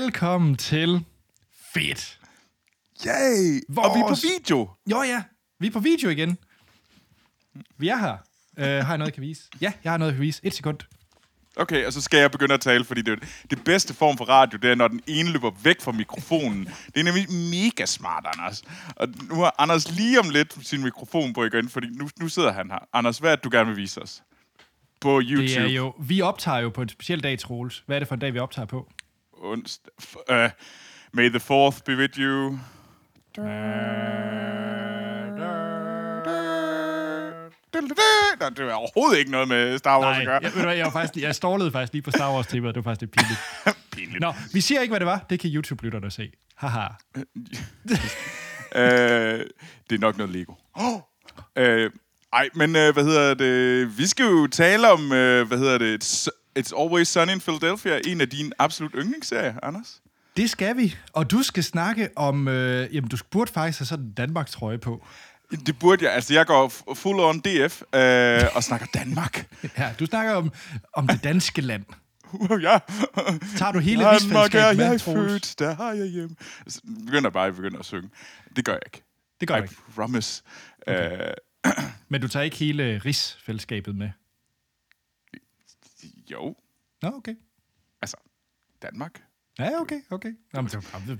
[0.00, 1.04] Velkommen til
[1.74, 2.18] Fedt.
[3.06, 3.60] Yay!
[3.76, 4.68] Og vi er på Vores- video.
[4.90, 5.22] Jo ja,
[5.60, 6.38] vi er på video igen.
[7.78, 8.12] Vi er her.
[8.12, 9.42] Uh, har jeg noget, jeg kan vise?
[9.60, 10.40] Ja, jeg har noget, jeg kan vise.
[10.44, 10.78] Et sekund.
[11.56, 14.58] Okay, og så skal jeg begynde at tale, fordi det, det bedste form for radio,
[14.62, 16.64] det er, når den ene løber væk fra mikrofonen.
[16.94, 18.62] Det er nemlig mega smart, Anders.
[18.96, 22.52] Og nu har Anders lige om lidt sin mikrofon på igen, fordi nu, nu sidder
[22.52, 22.78] han her.
[22.92, 24.22] Anders, hvad er det, du gerne vil vise os?
[25.00, 25.42] På YouTube.
[25.42, 27.82] Det er jo, vi optager jo på en speciel dag, Troels.
[27.86, 28.92] Hvad er det for en dag, vi optager på?
[29.42, 29.92] Onsdag.
[30.30, 30.50] Uh,
[31.12, 32.58] may the fourth be with you.
[37.72, 40.34] Det er overhovedet ikke noget med Star Wars Nej, at gøre.
[40.42, 42.74] jeg, ved du hvad, jeg, var faktisk, jeg stålede faktisk lige på Star Wars temaet.
[42.74, 43.40] Det var faktisk lidt pinligt.
[43.96, 44.20] Pinligt.
[44.20, 45.26] Nå, vi siger ikke, hvad det var.
[45.30, 46.30] Det kan YouTube-lytterne se.
[46.56, 46.86] Haha.
[48.74, 49.46] øh,
[49.90, 50.52] det er nok noget Lego.
[50.74, 51.00] Oh!
[51.56, 51.90] Øh,
[52.32, 53.98] ej, men øh, hvad hedder det?
[53.98, 56.28] Vi skal jo tale om, øh, hvad hedder det?
[56.58, 58.00] It's, Always Sunny in Philadelphia.
[58.06, 60.00] En af dine absolut yndlingsserier, Anders.
[60.36, 60.96] Det skal vi.
[61.12, 62.48] Og du skal snakke om...
[62.48, 65.06] Øh, jamen, du burde faktisk have sådan en Danmark-trøje på.
[65.66, 66.14] Det burde jeg.
[66.14, 69.48] Altså, jeg går full on DF øh, og snakker Danmark.
[69.78, 70.52] Ja, du snakker om,
[70.92, 71.84] om det danske land.
[72.62, 72.78] ja.
[73.56, 76.36] Tager du hele Danmark er jeg født, der har jeg hjem.
[76.66, 78.10] Altså, begynder bare, at begynde at synge.
[78.56, 79.02] Det gør jeg ikke.
[79.40, 79.76] Det gør I jeg ikke.
[79.94, 80.42] promise.
[80.86, 81.28] Okay.
[81.28, 81.34] Øh,
[82.08, 84.10] Men du tager ikke hele rigsfællesskabet med?
[86.32, 86.56] Jo,
[87.02, 87.34] Nå, okay.
[88.02, 88.16] altså,
[88.82, 89.22] Danmark.
[89.58, 90.32] Ja, okay, okay.
[90.52, 91.16] Nå, men, så-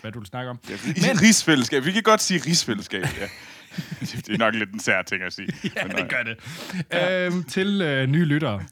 [0.00, 0.58] hvad du vil snakke om.
[0.68, 1.84] Ja, men, rigsfællesskab.
[1.84, 3.28] Vi kan godt sige rigsfællesskab, ja.
[4.00, 5.48] det er nok lidt en sær ting at sige.
[5.76, 7.32] Ja, Men, det gør det.
[7.32, 8.64] Øhm, til øh, nye lyttere,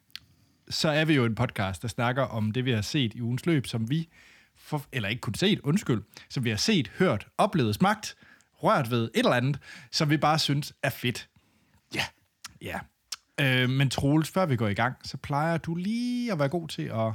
[0.69, 3.47] så er vi jo en podcast, der snakker om det, vi har set i ugens
[3.47, 4.09] løb, som vi,
[4.57, 8.17] for, eller ikke kun set, undskyld, som vi har set, hørt, oplevet, smagt,
[8.53, 9.59] rørt ved, et eller andet,
[9.91, 11.29] som vi bare synes er fedt.
[11.95, 12.05] Ja.
[12.63, 12.79] Ja.
[13.41, 16.69] Øh, men Troels, før vi går i gang, så plejer du lige at være god
[16.69, 17.13] til at...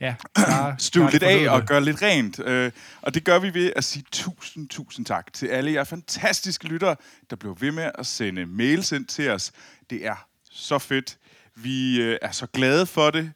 [0.00, 2.38] Ja, bare, Støv bare lidt af og gør lidt rent.
[2.38, 2.72] Øh,
[3.02, 6.96] og det gør vi ved at sige tusind, tusind tak til alle jer fantastiske lyttere,
[7.30, 9.52] der blev ved med at sende mails ind til os.
[9.90, 11.18] Det er så fedt.
[11.56, 13.32] Vi øh, er så glade for det.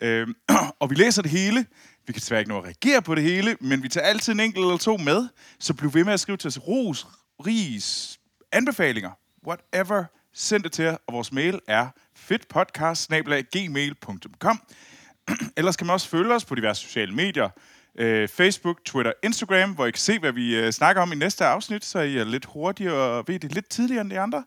[0.00, 0.28] Øh,
[0.80, 1.66] og vi læser det hele.
[2.06, 4.40] Vi kan desværre ikke nå at reagere på det hele, men vi tager altid en
[4.40, 5.28] enkelt eller to med.
[5.58, 7.06] Så bliv ved med at skrive til os ros,
[7.46, 8.18] ris,
[8.52, 9.10] anbefalinger,
[9.46, 10.04] whatever.
[10.34, 14.60] Send det til jer, og vores mail er fedtpodcast.gmail.com
[15.56, 17.48] Ellers kan man også følge os på diverse sociale medier.
[17.98, 21.44] Øh, Facebook, Twitter, Instagram, hvor I kan se, hvad vi øh, snakker om i næste
[21.44, 24.44] afsnit, så I er lidt hurtigere og ved det lidt tidligere end de andre.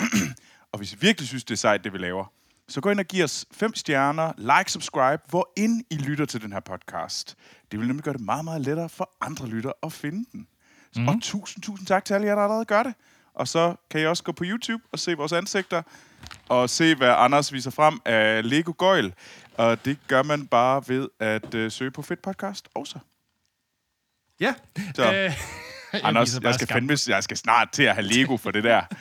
[0.72, 2.32] og hvis I virkelig synes, det er sejt, det vi laver,
[2.68, 6.42] så gå ind og giv os fem stjerner, like, subscribe, hvor ind I lytter til
[6.42, 7.36] den her podcast.
[7.70, 10.46] Det vil nemlig gøre det meget, meget lettere for andre lyttere at finde den.
[10.96, 11.08] Mm.
[11.08, 12.94] Og tusind, tusind tak til alle jer, der allerede gør det.
[13.34, 15.82] Og så kan I også gå på YouTube og se vores ansigter,
[16.48, 19.14] og se, hvad Anders viser frem af Lego Gøjl.
[19.54, 22.98] Og det gør man bare ved at øh, søge på Fedt Podcast også.
[24.40, 24.54] Ja.
[24.94, 25.12] Så, Øh,
[25.92, 28.82] jeg Anders, jeg, skal fandme, jeg skal snart til at have Lego for det der.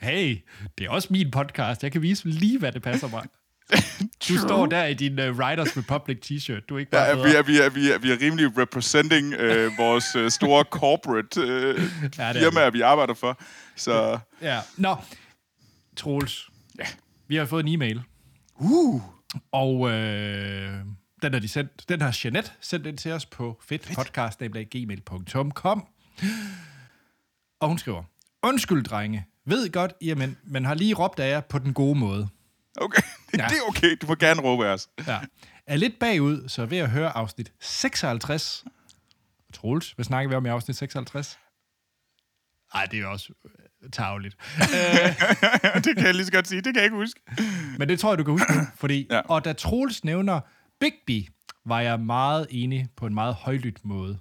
[0.00, 0.38] Hey,
[0.78, 1.82] det er også min podcast.
[1.82, 3.26] Jeg kan vise lige, hvad det passer mig.
[4.28, 6.60] Du står der i din uh, Riders Republic t-shirt.
[6.68, 9.34] Du er ikke bare Ja, vi, er, vi, er, vi, er, vi er rimelig representing
[9.34, 11.80] øh, vores øh, store corporate øh,
[12.18, 13.40] Ja, det er firmaer, vi arbejder for.
[13.76, 14.60] Så Ja.
[14.76, 14.96] Nå,
[15.96, 16.48] Troels.
[16.78, 16.84] Ja.
[17.28, 18.02] Vi har fået en e-mail.
[18.56, 19.02] uh,
[19.52, 20.70] Og øh,
[21.22, 25.86] den har de sendt, den har Jeanette sendt ind til os på fedtpodcast.gmail.com
[27.60, 28.02] Og hun skriver,
[28.42, 29.26] Undskyld, drenge.
[29.46, 32.28] Ved godt, jamen, men har lige råbt af jer på den gode måde.
[32.80, 33.02] okay,
[33.38, 33.46] Ja.
[33.50, 33.96] det er okay.
[34.02, 34.88] Du må gerne råbe af os.
[35.06, 35.18] Ja.
[35.66, 38.64] Er lidt bagud, så er ved at høre afsnit 56.
[39.52, 41.38] Troels, hvad snakker vi om i afsnit 56?
[42.74, 44.36] Ej, det er også øh, tarveligt.
[45.84, 46.56] det kan jeg lige så godt sige.
[46.60, 47.20] Det kan jeg ikke huske.
[47.78, 48.60] Men det tror jeg, du kan huske nu.
[48.76, 49.20] Fordi, Ja.
[49.20, 50.40] Og da Troels nævner
[50.80, 51.28] Bigby,
[51.64, 54.18] var jeg meget enig på en meget højlydt måde.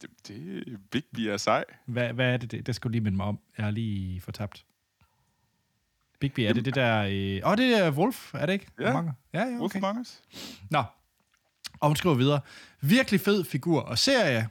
[0.00, 1.64] Det, det er Bigby er sej.
[1.86, 2.66] Hvad, hvad er det, det?
[2.66, 3.38] Det skal du lige minde mig om.
[3.56, 4.65] Jeg har lige fortabt.
[6.20, 7.02] Bigby, er det det der...
[7.02, 7.40] Øh...
[7.44, 8.66] Åh, oh, det er Wolf, er det ikke?
[8.80, 8.92] Ja.
[8.92, 9.12] Mange?
[9.32, 9.78] Ja, ja, Wolf okay.
[9.78, 10.22] Among Us.
[10.70, 10.82] Nå.
[11.80, 12.40] Og hun skriver videre.
[12.80, 14.48] Virkelig fed figur og serie.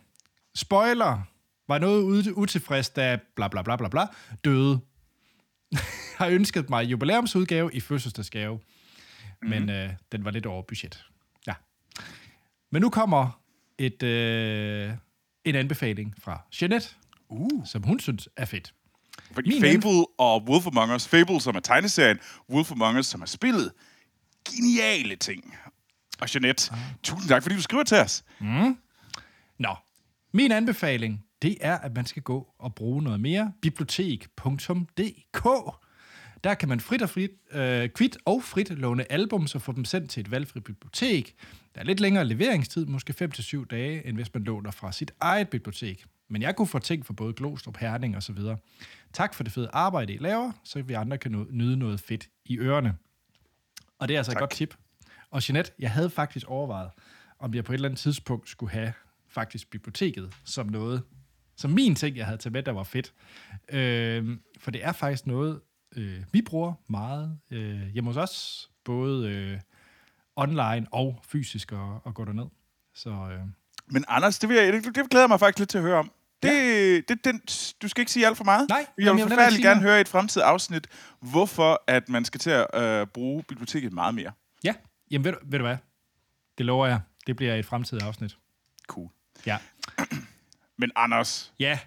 [0.55, 1.21] Spoiler.
[1.67, 4.07] Var noget utilfreds, da bla bla bla bla bla
[4.43, 4.79] døde.
[6.17, 8.59] har ønsket mig jubilæumsudgave i fødselsdagsgave.
[9.41, 9.49] Mm.
[9.49, 11.05] Men øh, den var lidt over budget.
[11.47, 11.53] Ja.
[12.71, 13.41] Men nu kommer
[13.77, 14.91] et, øh,
[15.43, 16.89] en anbefaling fra Jeanette,
[17.29, 17.65] Uh.
[17.65, 18.73] som hun synes er fedt.
[19.31, 21.07] Fordi Min Fable og Wolf Among Us.
[21.07, 22.17] Fable, som er tegneserien.
[22.49, 23.71] Wolf Among Us, som er spillet.
[24.49, 25.55] Geniale ting.
[26.21, 26.79] Og Jeanette, ah.
[27.03, 28.23] tusind tak, fordi du skriver til os.
[29.59, 29.75] Nå,
[30.33, 33.51] min anbefaling, det er, at man skal gå og bruge noget mere.
[33.61, 35.43] Bibliotek.dk
[36.43, 39.85] Der kan man frit og frit, øh, kvit og frit låne albums og få dem
[39.85, 41.35] sendt til et valgfrit bibliotek.
[41.75, 45.49] Der er lidt længere leveringstid, måske 5-7 dage, end hvis man låner fra sit eget
[45.49, 46.05] bibliotek.
[46.27, 48.57] Men jeg kunne få ting for både Glostrup, Herning og så videre.
[49.13, 52.57] Tak for det fede arbejde, I laver, så vi andre kan nyde noget fedt i
[52.57, 52.97] ørerne.
[53.99, 54.37] Og det er altså tak.
[54.37, 54.75] et godt tip.
[55.31, 56.91] Og Jeanette, jeg havde faktisk overvejet,
[57.39, 58.93] om jeg på et eller andet tidspunkt skulle have
[59.27, 61.03] faktisk biblioteket som noget,
[61.55, 63.13] som min ting, jeg havde taget med, der var fedt.
[63.69, 65.61] Øh, for det er faktisk noget,
[65.95, 69.59] øh, vi bruger meget øh, hjemme hos os, både øh,
[70.35, 72.45] online og fysisk at, at gå derned.
[72.93, 73.45] Så øh,
[73.87, 76.11] Men Anders, det, vil jeg, det, det glæder mig faktisk lidt til at høre om.
[76.43, 77.41] Det, det, den,
[77.81, 78.69] du skal ikke sige alt for meget.
[78.69, 80.87] Nej, jeg vil forfærdeligt gerne høre i et fremtidigt afsnit,
[81.19, 84.31] hvorfor at man skal til at øh, bruge biblioteket meget mere.
[84.63, 84.73] ja,
[85.11, 85.77] jamen ved du, ved du hvad?
[86.57, 86.99] Det lover jeg.
[87.27, 88.37] Det bliver et fremtidigt afsnit.
[88.87, 89.09] Cool.
[89.45, 89.57] Ja.
[90.79, 91.79] Men Anders, Ja,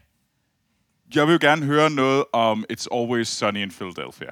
[1.15, 4.31] jeg vil jo gerne høre noget om It's Always Sunny in Philadelphia.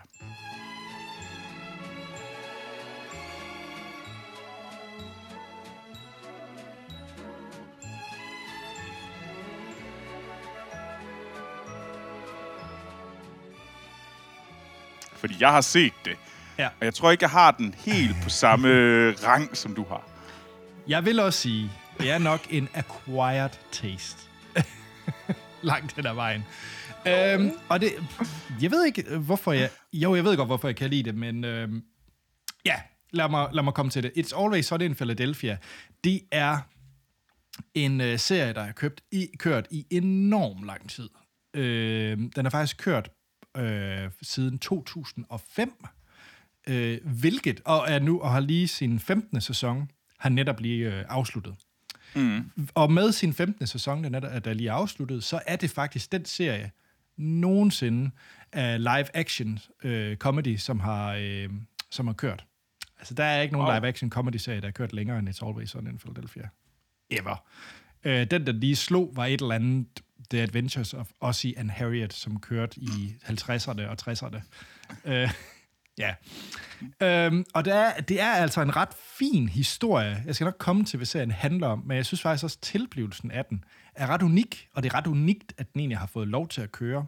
[15.27, 16.17] Fordi jeg har set det.
[16.59, 16.67] Ja.
[16.67, 18.69] Og jeg tror ikke, jeg har den helt på samme
[19.27, 20.09] rang, som du har.
[20.89, 24.19] Jeg vil også sige, det er nok en acquired taste.
[25.63, 26.45] Langt hen ad vejen.
[27.07, 27.93] Øhm, og det,
[28.63, 29.71] jeg ved ikke, hvorfor jeg...
[29.93, 31.45] Jo, jeg ved godt, hvorfor jeg kan lide det, men...
[31.45, 31.83] Øhm,
[32.65, 32.81] ja,
[33.11, 34.13] lad mig, lad mig komme til det.
[34.17, 35.59] It's Always Sunny in Philadelphia.
[36.05, 36.59] Det er
[37.75, 41.09] en øh, serie, der er købt i, kørt i enorm lang tid.
[41.55, 43.11] Øh, den er faktisk kørt
[43.57, 45.73] øh, siden 2005,
[46.69, 49.41] øh, hvilket, og er nu og har lige sin 15.
[49.41, 51.55] sæson, har netop lige øh, afsluttet.
[52.15, 52.51] Mm.
[52.75, 53.67] Og med sin 15.
[53.67, 56.71] sæson, der, netop, der lige er afsluttet, så er det faktisk den serie
[57.17, 58.11] nogensinde
[58.53, 61.49] af live-action øh, comedy, som har, øh,
[61.91, 62.45] som har kørt.
[62.99, 63.77] Altså, der er ikke nogen Wow.
[63.77, 66.49] live-action comedy-serie, der har kørt længere end It's Always Sunny in Philadelphia.
[67.11, 67.45] Ever.
[68.05, 69.87] Øh, den, der lige slog, var et eller andet
[70.31, 74.41] The Adventures of Ozzy and Harriet, som kørte i 50'erne og 60'erne.
[75.11, 75.31] øh,
[75.99, 76.15] ja.
[77.03, 80.23] Øhm, og det er, det er altså en ret fin historie.
[80.27, 82.63] Jeg skal nok komme til, hvad serien handler om, men jeg synes faktisk også, at
[82.63, 83.65] tilblivelsen af den
[83.95, 86.61] er ret unik, og det er ret unikt, at den egentlig har fået lov til
[86.61, 87.07] at køre.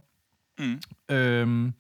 [0.58, 0.81] Mm.
[1.08, 1.72] Øhm,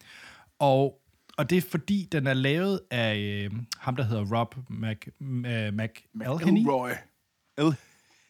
[0.58, 1.00] og,
[1.38, 5.72] og det er fordi, den er lavet af øh, ham, der hedder Rob Mac, øh,
[5.72, 6.60] McElhenney.
[6.60, 6.90] Elroy.
[7.58, 7.74] El,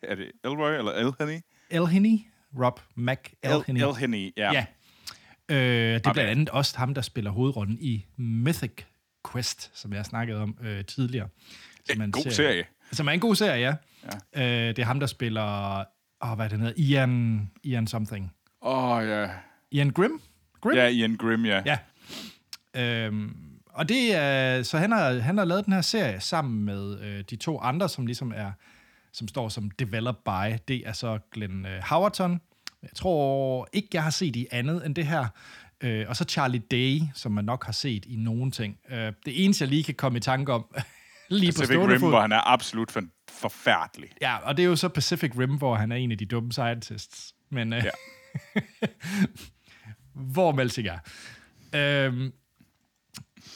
[0.02, 1.40] er det Elroy eller Elhenney?
[1.70, 2.18] Elhenney?
[2.60, 3.82] Rob McElhenney.
[3.82, 4.52] El, Elhenney, ja.
[4.52, 4.66] Ja.
[5.50, 8.72] Øh, det er blandt andet også ham, der spiller hovedrollen i Mythic
[9.32, 11.28] Quest, som jeg snakkede om øh, tidligere.
[11.90, 12.64] Som En god serie.
[12.92, 13.74] Som er en god serie, ja.
[14.36, 14.68] ja.
[14.68, 15.78] Øh, det er ham, der spiller...
[16.24, 16.72] Åh, hvad er det hedder?
[16.76, 18.32] Ian, Ian something.
[18.62, 19.28] Åh, oh, ja.
[19.72, 20.20] Ian Grimm?
[20.60, 20.76] Grimm?
[20.76, 21.62] Ja, Ian Grimm, ja.
[21.66, 21.78] Ja.
[23.06, 23.36] Øhm,
[23.66, 27.24] og det er, så han har, han har lavet den her serie sammen med øh,
[27.30, 28.52] de to andre, som ligesom er,
[29.18, 30.56] som står som develop by.
[30.68, 32.40] Det er så Glenn øh, Howerton.
[32.82, 35.26] Jeg tror ikke, jeg har set i andet end det her.
[35.80, 38.78] Øh, og så Charlie Day, som man nok har set i nogen ting.
[38.90, 40.64] Øh, det eneste, jeg lige kan komme i tanke om,
[41.28, 42.08] lige på Pacific stående Rim, fod.
[42.08, 44.08] hvor han er absolut for, forfærdelig.
[44.20, 46.52] Ja, og det er jo så Pacific Rim, hvor han er en af de dumme
[46.52, 47.34] scientists.
[47.50, 47.90] Men øh, Ja.
[50.34, 50.98] hvor Melsing er.
[51.74, 52.32] Øhm,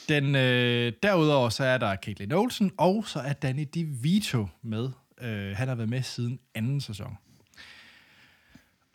[0.09, 4.89] den, øh, derudover så er der Caitlin Olsen, og så er Danny DeVito med.
[5.23, 7.17] Øh, han har været med siden anden sæson.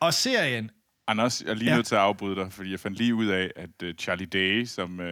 [0.01, 0.71] Og serien,
[1.07, 1.71] Anders, jeg er lige Ja.
[1.71, 1.77] ja.
[1.77, 4.65] nødt til at afbryde dig, fordi jeg fandt lige ud af, at uh, Charlie Day,
[4.65, 5.07] som, uh,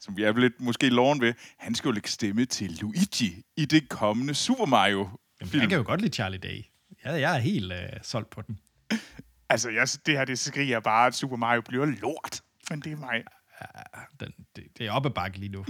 [0.00, 3.64] som vi er lidt måske loven ved, han skal jo lægge stemme til Luigi i
[3.64, 5.08] det kommende Super Mario.
[5.40, 6.64] jamen, jeg kan jo godt lide Charlie Day.
[7.04, 8.58] Jeg, jeg er helt øh, solgt på den.
[9.50, 12.40] Altså, jeg, det her, det skriger bare, at Super Mario bliver lort.
[12.70, 13.22] Men det er mig.
[14.20, 15.64] den det, det er ad bakke lige nu,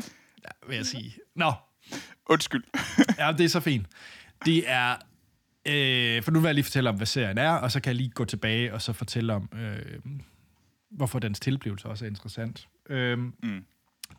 [0.44, 1.14] ja, vil jeg sige.
[1.36, 1.52] Nå,
[2.26, 2.64] Undskyld.
[3.18, 3.86] Ja, det er så fint.
[4.44, 4.96] Det er...
[5.66, 7.96] Øh, for nu vil jeg lige fortælle om, hvad serien er, og så kan jeg
[7.96, 9.98] lige gå tilbage og så fortælle om, øh,
[10.90, 12.68] hvorfor dens tilblivelse også er interessant.
[12.90, 13.64] Øh, mm.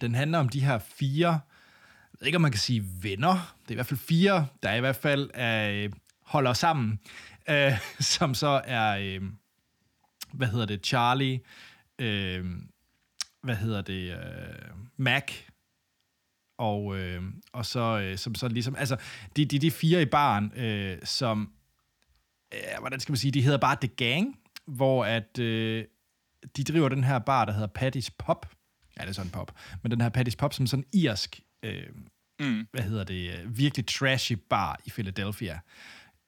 [0.02, 3.56] Den handler om de her fire, jeg ved ikke, om man kan sige venner.
[3.62, 7.00] Det er i hvert fald fire, der i hvert fald øh, holder sammen,
[7.50, 9.22] øh, som så er, øh,
[10.34, 11.40] hvad hedder det, Charlie,
[12.00, 12.46] øh,
[13.42, 14.20] hvad hedder det, øh,
[14.98, 15.34] Mac,
[16.60, 17.24] og, øh,
[17.54, 18.98] og så, øh, som så ligesom, altså,
[19.36, 21.52] de, de, de fire i baren, øh, som,
[22.54, 25.86] øh, hvordan skal man sige, de hedder bare The Gang, hvor at, øh,
[26.58, 28.50] de driver den her bar, der hedder Patty's Pop.
[28.98, 29.52] Ja, det er sådan en pop.
[29.84, 31.84] Men den her Patty's Pop, som sådan irsk, øh,
[32.40, 32.68] mm.
[32.72, 35.60] hvad hedder det, øh, virkelig trashy bar i Philadelphia.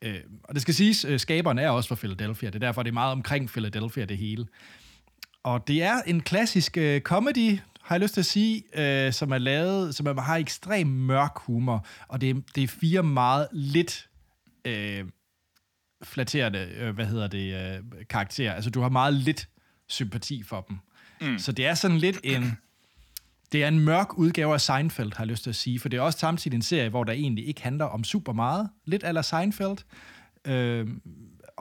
[0.01, 2.49] Øh, og det skal siges, øh, skaberen er også fra Philadelphia.
[2.49, 4.47] Det er derfor, det er meget omkring Philadelphia, det hele.
[5.43, 7.59] Og det er en klassisk øh, comedy,
[7.91, 11.31] har jeg lyst til at sige, øh, som er lavet, som er, har ekstrem mørk
[11.35, 14.09] humor, og det er, det er fire meget lidt
[14.65, 15.05] øh,
[16.03, 18.53] flatterende, øh, hvad hedder det, øh, karakterer.
[18.53, 19.49] Altså, du har meget lidt
[19.87, 20.77] sympati for dem.
[21.21, 21.39] Mm.
[21.39, 22.57] Så det er sådan lidt en...
[23.51, 25.97] Det er en mørk udgave af Seinfeld, har jeg lyst til at sige, for det
[25.97, 28.69] er også samtidig en serie, hvor der egentlig ikke handler om super meget.
[28.85, 29.77] Lidt eller Seinfeld.
[30.47, 30.87] Øh,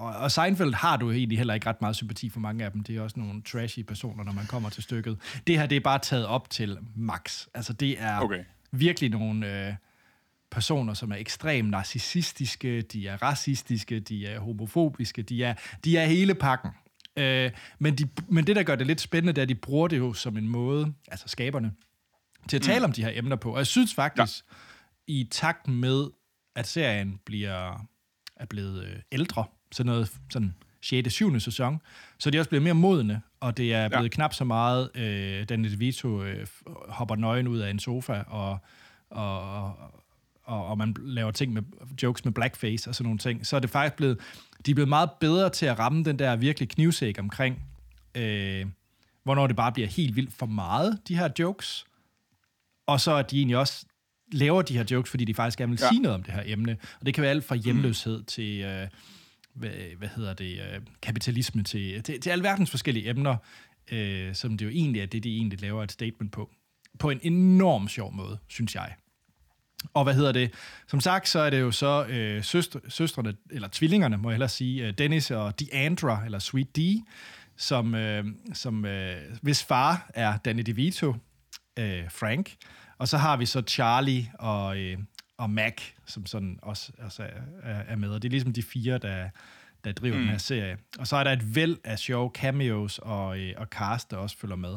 [0.00, 2.82] og, og Seinfeld har du egentlig heller ikke ret meget sympati for mange af dem.
[2.82, 5.18] Det er også nogle trashy personer, når man kommer til stykket.
[5.46, 7.46] Det her, det er bare taget op til max.
[7.54, 8.44] Altså, det er Okay.
[8.72, 9.74] virkelig nogle øh,
[10.50, 15.54] personer, som er ekstremt narcissistiske, de er racistiske, de er homofobiske, de er,
[15.84, 16.70] de er hele pakken.
[17.16, 19.88] Øh, men, de, men det, der gør det lidt spændende, det er, at de bruger
[19.88, 21.72] det jo som en måde, altså skaberne,
[22.48, 22.84] til at tale mm.
[22.84, 23.52] om de her emner på.
[23.52, 24.44] Og jeg synes faktisk,
[25.08, 25.12] ja.
[25.12, 26.06] i takt med,
[26.56, 27.86] at serien bliver,
[28.36, 31.12] er blevet øh, ældre, så noget sådan 6.
[31.12, 31.40] 7.
[31.40, 31.80] sæson,
[32.18, 34.08] så de også blevet mere modne, og det er blevet ja.
[34.08, 36.46] knap så meget, øh, Danny DeVito øh,
[36.88, 38.58] hopper nøgen ud af en sofa, og,
[39.10, 39.68] og,
[40.44, 41.62] og, og man laver ting med
[42.02, 44.18] jokes med blackface og sådan nogle ting, så er det faktisk blevet,
[44.66, 47.62] de er blevet meget bedre til at ramme den der virkelig knivsæk omkring,
[48.14, 48.66] øh,
[49.22, 51.84] hvornår det bare bliver helt vildt for meget, de her jokes,
[52.86, 53.86] og så at de egentlig også
[54.32, 55.78] laver de her jokes, fordi de faktisk gerne vil.
[55.82, 55.88] Ja.
[55.88, 56.76] sige noget om det her emne.
[57.00, 58.24] Og det kan være alt fra hjemløshed mm.
[58.24, 58.88] til, øh,
[59.54, 63.36] hvad, hvad hedder det, øh, kapitalisme, til, til, til alverdens forskellige emner,
[63.92, 66.50] øh, som det jo egentlig er det, de egentlig laver et statement på.
[66.98, 68.94] På en enorm sjov måde, synes jeg.
[69.94, 70.54] Og hvad hedder det?
[70.88, 74.48] Som sagt, så er det jo så øh, søstre, søstrene, eller tvillingerne, må jeg hellere
[74.48, 76.78] sige, øh, Dennis og Deandra, eller Sweet D,
[77.56, 81.14] som, øh, som øh, hvis far er Danny DeVito,
[81.78, 82.56] øh, Frank,
[82.98, 84.98] og så har vi så Charlie og, øh,
[85.40, 87.28] og Mac, som sådan også, også
[87.62, 89.28] er, med, og det er ligesom de fire, der,
[89.84, 90.22] der driver mm.
[90.22, 90.78] den her serie.
[90.98, 94.36] Og så er der et væld af sjove cameos og, øh, og cast, der også
[94.38, 94.76] følger med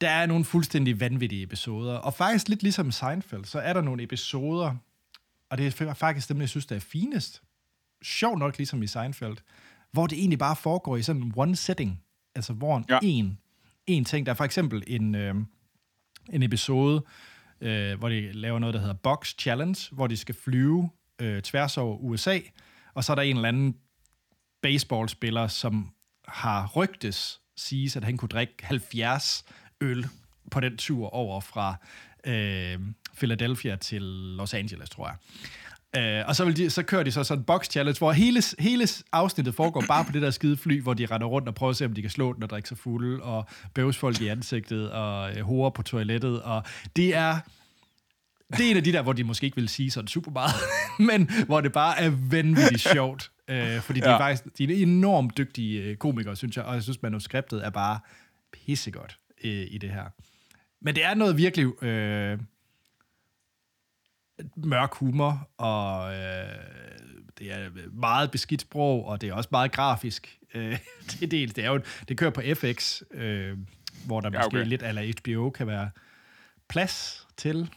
[0.00, 1.94] der er nogle fuldstændig vanvittige episoder.
[1.94, 4.74] Og faktisk lidt ligesom Seinfeld, så er der nogle episoder,
[5.50, 7.42] og det er faktisk dem, jeg synes, der er finest.
[8.02, 9.36] Sjov nok ligesom i Seinfeld,
[9.92, 12.02] hvor det egentlig bare foregår i sådan en one setting.
[12.34, 12.98] Altså hvor Ja.
[13.02, 13.38] en,
[13.86, 15.34] en ting, der er for eksempel en, øh,
[16.32, 17.02] en episode,
[17.60, 21.78] øh, hvor de laver noget, der hedder Box Challenge, hvor de skal flyve øh, tværs
[21.78, 22.38] over USA,
[22.94, 23.76] og så er der en eller anden
[24.62, 25.90] baseballspiller, som
[26.28, 29.44] har rygtes siges, at han kunne drikke 70
[29.80, 30.06] øl
[30.50, 31.76] på den tur over fra
[32.26, 32.78] øh,
[33.16, 35.16] Philadelphia til Los Angeles, tror jeg.
[35.96, 38.42] Øh, og så, vil de, så kører de så sådan en box challenge, hvor hele,
[38.58, 41.70] hele afsnittet foregår bare på det der skide fly, hvor de render rundt og prøver
[41.70, 44.28] at se, om de kan slå den og drikke sig fulde, og bøves folk i
[44.28, 46.62] ansigtet, og øh, horer på toilettet, og
[46.96, 47.38] det er...
[48.56, 50.54] Det er en af de der, hvor de måske ikke vil sige sådan super meget,
[51.10, 53.30] men hvor det bare er vanvittigt sjovt.
[53.48, 54.04] Øh, fordi ja.
[54.04, 54.20] de er Ja.
[54.20, 57.98] faktisk de er enormt dygtige øh, komikere, synes jeg, og jeg synes, manuskriptet er bare
[58.52, 60.04] pissegodt øh, i det her.
[60.82, 62.38] Men det er noget virkelig øh,
[64.56, 66.48] mørk humor, og øh,
[67.38, 70.38] det er meget beskidt sprog, og det er også meget grafisk.
[70.54, 70.78] Øh,
[71.10, 73.58] det, dels, det, er jo, det kører på FX, øh,
[74.06, 74.66] hvor der Ja, måske okay.
[74.66, 75.90] lidt eller HBO kan være
[76.68, 77.70] plads til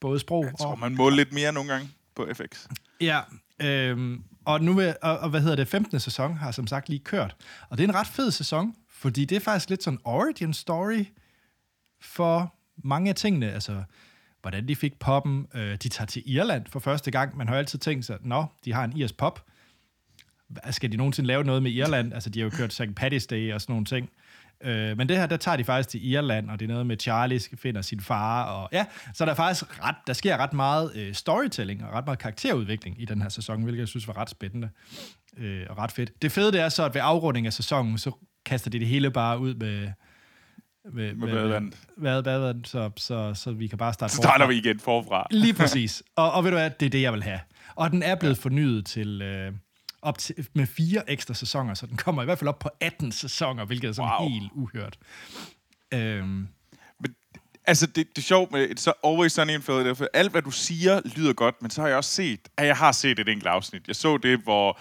[0.00, 0.78] både sprog Jeg tror, og...
[0.78, 2.66] man må lidt mere nogle gange på FX.
[3.00, 3.20] Ja,
[3.62, 6.00] øhm, og nu vil, og, og, hvad hedder det, 15.
[6.00, 7.36] sæson har som sagt lige kørt.
[7.68, 11.04] Og det er en ret fed sæson, fordi det er faktisk lidt sådan origin story
[12.00, 12.54] for
[12.84, 13.52] mange af tingene.
[13.52, 13.82] Altså,
[14.42, 15.46] hvordan de fik poppen.
[15.54, 17.36] Øh, de tager til Irland for første gang.
[17.36, 19.44] Man har jo altid tænkt sig, nå, de har en irsk pop.
[20.48, 22.14] Hvad- Skal de nogensinde lave noget med Irland?
[22.14, 22.82] Altså, de har jo kørt St.
[23.00, 24.10] Paddy's Day og sådan nogle ting.
[24.64, 26.96] Øh, men det her, der tager de faktisk til Irland, og det er noget med,
[27.00, 30.52] Charlie skal finder sin far, og ja, så der er faktisk ret, der sker ret
[30.52, 34.16] meget øh, storytelling og ret meget karakterudvikling i den her sæson, hvilket jeg synes var
[34.16, 34.68] ret spændende
[35.36, 36.22] øh, og ret fedt.
[36.22, 38.10] Det fede det er så, at ved afrunding af sæsonen, så
[38.44, 39.92] kaster de det hele bare ud med,
[40.92, 41.78] med, Med badevandet.
[41.96, 44.46] Med, badevandet, så, så, så vi kan bare starte Så starter forfra.
[44.46, 45.26] vi igen forfra.
[45.30, 46.02] Lige præcis.
[46.16, 47.40] Og, og ved du hvad, det er det, jeg vil have.
[47.74, 49.52] Og den er blevet fornyet til, øh,
[50.02, 53.12] op til med fire ekstra sæsoner, så den kommer i hvert fald op på 18
[53.12, 54.28] sæsoner, hvilket er sådan Wow.
[54.28, 54.98] helt uhørt.
[55.94, 56.48] Øhm,
[57.00, 57.14] Men,
[57.66, 60.04] altså, det, det er sjovt med et så Always Sunny in Philadelphia.
[60.04, 62.76] for Alt, hvad du siger, lyder godt, men så har jeg også set, at jeg
[62.76, 63.86] har set et enkelt afsnit.
[63.88, 64.78] Jeg så det, hvor,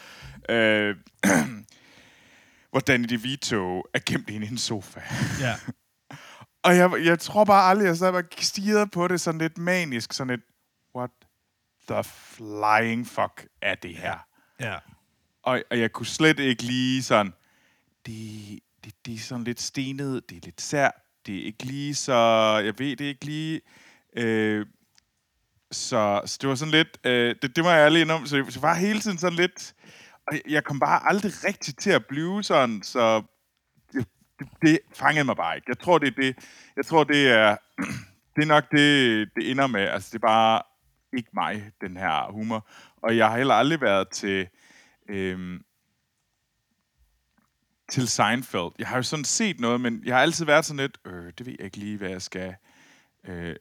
[0.50, 0.96] øh,
[2.72, 5.00] hvor Danny DeVito er gemt inde i en sofa.
[5.42, 5.56] ja.
[6.64, 10.14] Og jeg, jeg tror bare aldrig, jeg sad og stirrede på det sådan lidt manisk,
[10.14, 10.42] sådan lidt,
[10.96, 11.10] what
[11.90, 14.18] the flying fuck er det her?
[14.60, 14.76] ja.
[15.44, 17.34] Og, og jeg kunne slet ikke lige sådan,
[18.06, 20.92] det, det, det er sådan lidt stenet, det er lidt sært,
[21.26, 22.14] det er ikke lige så,
[22.66, 23.62] jeg ved det ikke lige.
[24.18, 24.66] Øh,
[25.72, 28.62] så, så det var sådan lidt, øh, det, det må jeg ærlig indrømme, så det
[28.62, 29.74] var hele tiden sådan lidt,
[30.28, 33.24] og jeg- jeg kom bare aldrig rigtig til at blive sådan, så
[34.40, 35.66] det, det fangede mig bare ikke.
[35.68, 36.36] Jeg tror, det er det,
[36.76, 37.58] jeg tror, det er,
[38.36, 39.82] det er nok det, det ender med.
[39.82, 40.62] Altså, det er bare
[41.18, 42.68] ikke mig, den her humor.
[43.02, 44.48] Og jeg har heller aldrig været til,
[45.10, 45.64] øhm,
[47.90, 48.72] til Seinfeld.
[48.80, 51.46] Jeg har jo sådan set noget, men jeg har altid været sådan lidt, øh, det
[51.46, 52.56] ved jeg ikke lige, hvad jeg skal,
[53.28, 53.56] øh,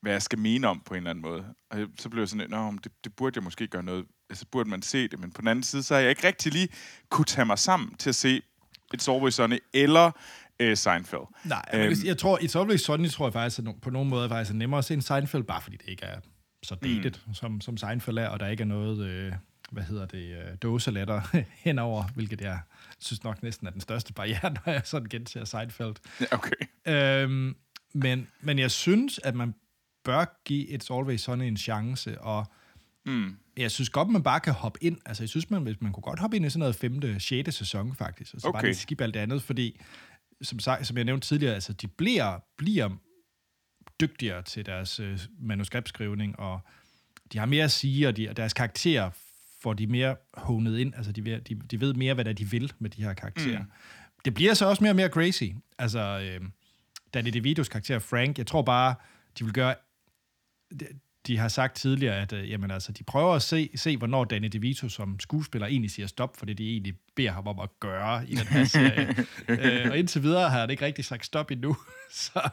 [0.00, 1.54] hvad jeg skal mene om på en eller anden måde.
[1.70, 4.70] Og så blev jeg sådan at det, det burde jeg måske gøre noget, altså burde
[4.70, 6.68] man se det, men på den anden side, så har jeg ikke rigtig lige
[7.08, 8.42] kunne tage mig sammen til at se
[8.94, 10.10] It's Always Sunny eller
[10.60, 11.22] øh, Seinfeld.
[11.44, 14.50] Nej, øhm, jeg, tror, It's Always Sunny tror jeg faktisk, at på nogen måde faktisk
[14.50, 16.20] er nemmere at se en Seinfeld, bare fordi det ikke er
[16.62, 17.34] så dated, mm.
[17.34, 19.32] som, som Seinfeld er, og der ikke er noget, øh,
[19.70, 21.20] hvad hedder det, øh, dåseletter
[21.64, 22.58] henover, hvilket jeg
[22.98, 25.94] synes nok næsten er den største barriere, når jeg sådan genser Seinfeld.
[26.32, 26.52] Okay.
[26.86, 27.56] Øhm,
[27.92, 29.54] men, men jeg synes, at man
[30.04, 32.46] bør give It's Always Sunny en chance, og
[33.10, 33.36] mm.
[33.56, 34.98] jeg synes godt, man bare kan hoppe ind.
[35.06, 37.94] Altså, jeg synes, man, man kunne godt hoppe ind i sådan noget femte, sjette sæson,
[37.94, 38.62] faktisk, og så okay.
[38.62, 39.80] bare skip alt det andet, fordi,
[40.42, 42.90] som, som jeg nævnte tidligere, altså, de bliver, bliver
[44.00, 46.60] dygtigere til deres øh, manuskriptskrivning, og
[47.32, 49.10] de har mere at sige, og, de, og deres karakterer
[49.62, 50.94] får de mere honet ind.
[50.94, 53.58] Altså, de, de, de ved mere, hvad det er, de vil med de her karakterer.
[53.58, 53.70] Mm.
[54.24, 55.44] Det bliver så også mere og mere crazy.
[55.78, 56.48] Altså, øh,
[57.14, 58.94] Danny DeVitos karakter Frank, jeg tror bare,
[59.38, 59.74] de vil gøre...
[60.80, 60.86] De,
[61.26, 64.48] de har sagt tidligere, at øh, jamen, altså, de prøver at se, se, hvornår Danny
[64.48, 68.28] DeVito som skuespiller egentlig siger stop, for det de egentlig beder ham om at gøre
[68.28, 69.14] i den her serie.
[69.48, 71.76] øh, og indtil videre har han ikke rigtig sagt stop endnu.
[72.10, 72.50] så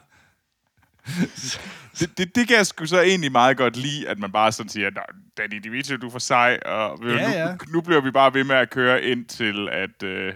[2.00, 4.70] det, det, det kan jeg sgu så egentlig meget godt lide, at man bare sådan
[4.70, 4.90] siger,
[5.36, 7.50] Danny DeVito, du er for sej, og ja, ja.
[7.50, 10.34] Nu, nu bliver vi bare ved med at køre indtil, at, uh,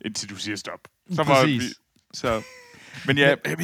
[0.00, 0.88] indtil du siger stop.
[1.14, 1.62] Så Præcis.
[1.62, 1.66] Vi,
[2.14, 2.42] så,
[3.06, 3.58] men ja, jeg, jeg,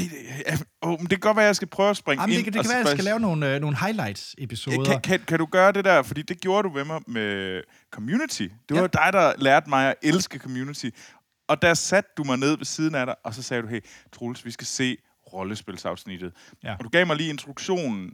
[0.47, 2.45] jeg, oh, det kan godt være, at jeg skal prøve at springe Jamen, ind.
[2.45, 4.85] Det, det kan være, at jeg skal lave nogle, øh, nogle highlights-episoder.
[4.85, 6.03] Kan, kan, kan du gøre det der?
[6.03, 7.61] Fordi det gjorde du ved mig med
[7.91, 8.49] Community.
[8.69, 8.87] Det var ja.
[8.87, 10.89] dig, der lærte mig at elske Community.
[11.49, 13.81] Og der satte du mig ned ved siden af dig, og så sagde du, hey,
[14.13, 14.97] Troels, vi skal se
[15.33, 16.33] rollespilsafsnittet.
[16.65, 16.75] Ja.
[16.79, 18.13] Og du gav mig lige introduktionen,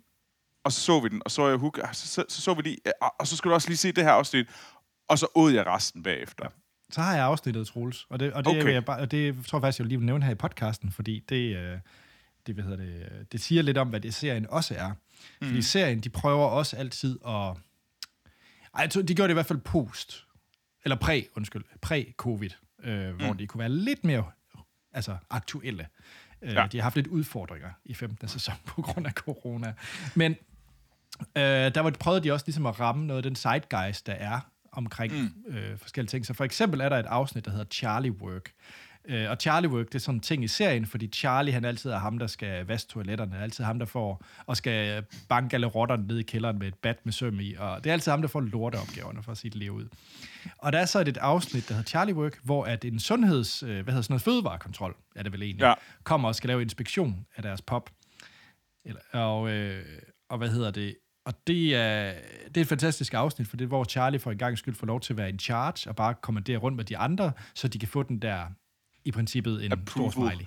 [0.64, 2.78] og så så vi den, og så jeg hook, så, så, så, så vi lige,
[3.18, 4.46] og så skulle du også lige se det her afsnit,
[5.08, 6.44] og så åd jeg resten bagefter.
[6.44, 6.48] Ja.
[6.90, 8.72] Så har jeg afsnittet, Troels, og det, og det, okay.
[8.72, 11.24] jeg bare, og det tror jeg faktisk, jeg vil lige nævne her i podcasten, fordi
[11.28, 11.78] det, øh,
[12.46, 14.92] det, hvad hedder det, det siger lidt om, hvad det serien også er.
[15.40, 15.46] Mm.
[15.46, 17.56] Fordi serien, de prøver også altid at...
[18.74, 20.26] Ej, de gjorde det i hvert fald post,
[20.84, 22.50] eller præ, undskyld, præ-covid,
[22.82, 23.16] øh, mm.
[23.16, 24.24] hvor de kunne være lidt mere
[24.92, 25.88] altså, aktuelle.
[26.42, 26.66] Øh, ja.
[26.72, 28.28] De har haft lidt udfordringer i 15.
[28.28, 29.74] sæson på grund af corona.
[30.14, 30.36] Men
[31.36, 31.42] øh,
[31.74, 34.40] der var, prøvede de også ligesom at ramme noget af den zeitgeist, der er
[34.72, 35.54] omkring mm.
[35.54, 36.26] øh, forskellige ting.
[36.26, 38.52] Så for eksempel er der et afsnit, der hedder Charlie Work.
[39.08, 41.90] Øh, og Charlie Work, det er sådan en ting i serien, fordi Charlie, han altid
[41.90, 45.66] er ham, der skal vaske toiletterne, er altid ham, der får, og skal banke alle
[45.66, 48.20] rotterne ned i kælderen med et bat med søm i, og det er altid ham,
[48.20, 49.88] der får lorteopgaverne for det liv ud.
[50.58, 53.62] Og der er så et, et afsnit, der hedder Charlie Work, hvor at en sundheds,
[53.62, 55.74] øh, hvad hedder sådan noget, fødevarekontrol, er det vel egentlig, ja.
[56.04, 57.90] kommer og skal lave inspektion af deres pop.
[58.84, 59.84] Eller, og, øh,
[60.28, 60.96] og hvad hedder det,
[61.30, 62.14] og det er,
[62.48, 65.00] det er et fantastisk afsnit, for det hvor Charlie for en gang skyld får lov
[65.00, 67.88] til at være in charge, og bare kommandere rundt med de andre, så de kan
[67.88, 68.46] få den der,
[69.04, 70.12] i princippet, en Approval.
[70.12, 70.46] stor smiley.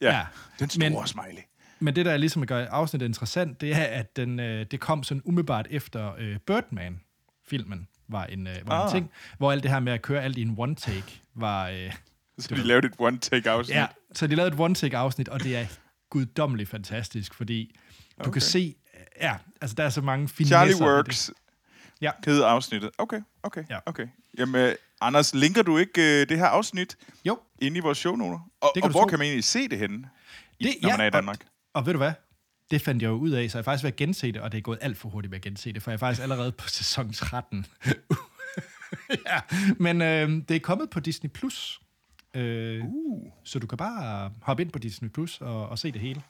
[0.00, 0.26] Ja, ja.
[0.58, 1.42] den store men, smiley.
[1.80, 5.22] Men det, der ligesom gør afsnittet interessant, det er, at den, øh, det kom sådan
[5.24, 8.86] umiddelbart efter øh, Birdman-filmen var en, øh, var ah.
[8.86, 11.68] en ting, hvor alt det her med at køre alt i en one-take var...
[11.68, 11.92] Øh,
[12.38, 13.76] så de lavede et one-take-afsnit?
[13.76, 15.66] Ja, så de lavede et one-take-afsnit, og det er
[16.10, 17.76] guddommeligt fantastisk, fordi
[18.18, 18.26] okay.
[18.26, 18.74] du kan se
[19.20, 21.30] ja, altså der er så mange fine Charlie Works
[22.00, 22.10] ja.
[22.24, 22.90] hedder afsnittet.
[22.98, 23.78] Okay, okay, ja.
[23.86, 24.06] okay.
[24.38, 27.38] Jamen, Anders, linker du ikke uh, det her afsnit jo.
[27.58, 28.50] inde i vores shownoter?
[28.60, 29.06] Og, og hvor tro.
[29.06, 29.96] kan man egentlig se det henne,
[30.60, 31.40] det, når ja, man er i Danmark?
[31.40, 32.12] Og, og ved du hvad?
[32.70, 34.52] Det fandt jeg jo ud af, så jeg er faktisk ved at gense det, og
[34.52, 36.52] det er gået alt for hurtigt med at gense det, for jeg er faktisk allerede
[36.52, 37.66] på sæson 13.
[39.26, 39.40] ja,
[39.78, 41.30] men øh, det er kommet på Disney+.
[41.30, 41.80] Plus.
[42.34, 43.32] Øh, uh.
[43.44, 46.22] Så du kan bare hoppe ind på Disney Plus og, og se det hele.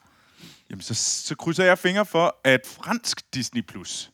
[0.69, 4.11] Jamen, så, så krydser jeg fingre for, at fransk Disney Plus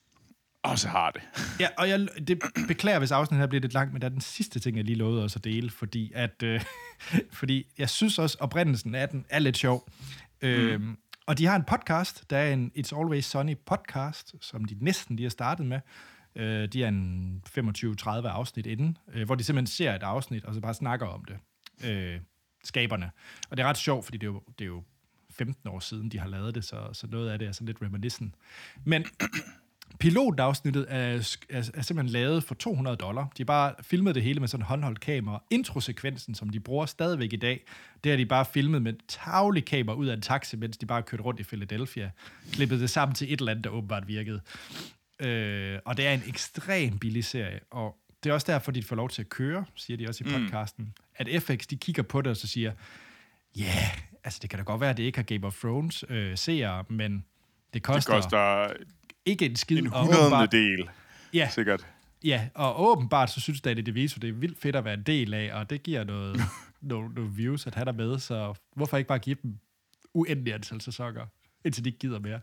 [0.64, 1.22] også har det.
[1.60, 4.22] Ja, og jeg det beklager, hvis afsnittet her bliver lidt langt, men det er den
[4.22, 6.62] sidste ting, jeg lige lovede os at dele, fordi, at, øh,
[7.40, 9.90] fordi jeg synes også, oprindelsen af den er lidt sjov.
[10.42, 10.48] Mm.
[10.48, 14.78] Øhm, og de har en podcast, der er en It's Always Sunny podcast, som de
[14.82, 15.80] næsten lige har startet med.
[16.36, 20.54] Øh, de er en 25-30 afsnit inden, øh, hvor de simpelthen ser et afsnit, og
[20.54, 21.38] så bare snakker om det.
[21.90, 22.20] Øh,
[22.64, 23.12] skaberne.
[23.50, 24.84] Og det er ret sjovt, fordi det er jo, det er jo
[25.40, 27.78] 15 år siden, de har lavet det, så, så noget af det er sådan lidt
[27.82, 28.34] reminiscent.
[28.84, 29.06] Men
[30.00, 33.24] pilotafsnittet er, er, er simpelthen lavet for 200 dollar.
[33.24, 35.44] De har bare filmet det hele med sådan en håndholdt kamera.
[35.50, 37.66] Introsekvensen, som de bruger stadigvæk i dag,
[38.04, 41.04] det har de bare filmet med taglig kamera ud af en taxi, mens de bare
[41.04, 42.12] kørte rundt i Philadelphia.
[42.52, 44.42] Klippet det sammen til et eller andet, der åbenbart virkede.
[45.20, 48.96] Øh, og det er en ekstrem billig serie, og det er også derfor, de får
[48.96, 50.34] lov til at køre, siger de også i mm.
[50.34, 50.92] podcasten, mm.
[51.16, 52.72] at FX, de kigger på det og så siger,
[53.58, 54.09] Ja, yeah.
[54.30, 56.86] Altså det kan da godt være, at det ikke har Game of Thrones øh, seere,
[56.90, 57.24] men det
[57.74, 58.74] Det koster, koster
[59.26, 59.78] ikke en skid.
[59.78, 60.90] en og hundredende del,
[61.34, 61.88] Ja, sikkert.
[62.24, 65.34] ja, og åbenbart så synes Danny DeVito, det er vildt fedt at være en del
[65.34, 66.42] af, og det giver noget,
[66.82, 69.60] nogle, nogle views, at han er med, så hvorfor ikke bare give dem
[70.14, 71.26] uendelig antal sæsoner,
[71.66, 72.40] indtil de ikke gider mere.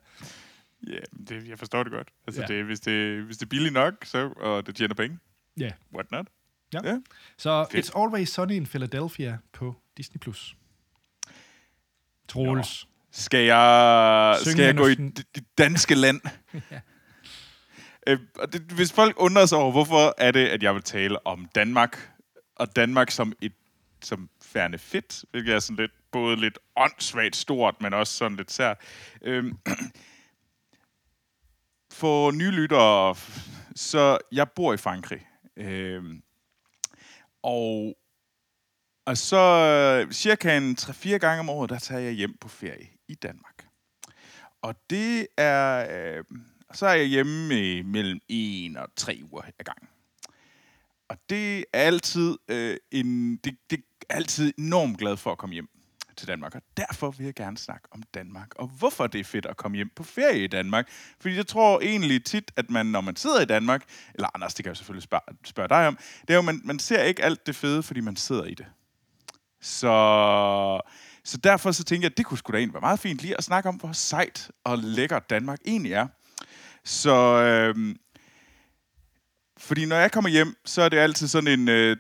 [0.87, 2.09] Ja, det, jeg forstår det godt.
[2.27, 2.47] Altså, Ja.
[2.53, 2.57] ja.
[2.59, 5.19] det, hvis, det, hvis det er billigt nok, så, og det tjener penge,
[5.61, 6.27] Ja, what not?
[6.75, 6.81] Ja.
[6.85, 6.99] ja.
[7.39, 7.87] så Fedt.
[7.91, 10.19] It's Always Sunny in Philadelphia på Disney+.
[10.19, 10.57] Plus.
[12.29, 12.87] Troels.
[13.13, 16.21] Skal jeg, Synge skal jeg gå i det, det danske land?
[18.07, 18.13] Ja.
[18.13, 21.27] øh, og det, hvis folk undrer sig over, hvorfor er det, at jeg vil tale
[21.27, 22.11] om Danmark,
[22.57, 23.53] og Danmark som et
[24.03, 28.53] som færne fedt, hvilket er sådan lidt, både lidt åndssvagt stort, men også sådan lidt
[28.53, 28.79] sært.
[29.23, 29.59] Øhm,
[32.01, 33.15] for nye lyttere,
[33.77, 35.27] så jeg bor i Frankrig.
[35.57, 36.23] Øhm,
[37.43, 37.97] og
[39.07, 42.89] og så øh, cirka en 3-4 gange om året, der tager jeg hjem på ferie
[43.09, 43.67] i Danmark.
[44.63, 45.87] Og det er...
[45.91, 46.25] Øh,
[46.75, 49.89] så er jeg hjemme i mellem 1 og 3 uger ad gangen.
[51.09, 53.37] Og det er altid øh, en...
[53.37, 55.69] Det, det er altid enormt glad for at komme hjem
[56.17, 56.55] til Danmark.
[56.55, 58.55] Og derfor vil jeg gerne snakke om Danmark.
[58.55, 60.89] Og hvorfor det er fedt at komme hjem på ferie i Danmark.
[61.21, 63.85] Fordi jeg tror egentlig tit, at man, når man sidder i Danmark...
[64.15, 65.99] Eller Anders, det kan jeg selvfølgelig spørge, spørge dig om.
[66.21, 68.67] Det er jo, man, man ser ikke alt det fede, fordi man sidder i det.
[69.67, 70.81] Så,
[71.25, 73.39] så derfor så tænker jeg, at det kunne sgu da egentlig være meget fint lige
[73.39, 76.07] at snakke om, hvor sejt og lækkert Danmark egentlig er.
[76.85, 77.95] Så øh,
[79.59, 81.97] fordi når jeg kommer hjem, så er det altid sådan en øh,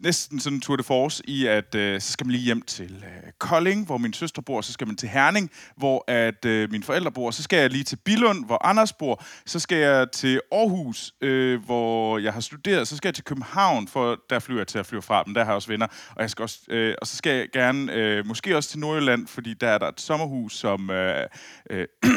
[0.00, 3.04] næsten sådan en tour de force i, at øh, så skal man lige hjem til
[3.06, 6.84] øh, Kolding, hvor min søster bor, så skal man til Herning, hvor at øh, mine
[6.84, 10.40] forældre bor, så skal jeg lige til Billund, hvor Anders bor, så skal jeg til
[10.52, 14.66] Aarhus, øh, hvor jeg har studeret, så skal jeg til København, for der flyver jeg
[14.66, 16.94] til at flyve fra dem, der har jeg også venner, og, jeg skal også, øh,
[17.00, 20.00] og så skal jeg gerne, øh, måske også til Nordjylland, fordi der er der et
[20.00, 20.90] sommerhus, som...
[20.90, 21.26] Øh,
[21.70, 21.86] øh,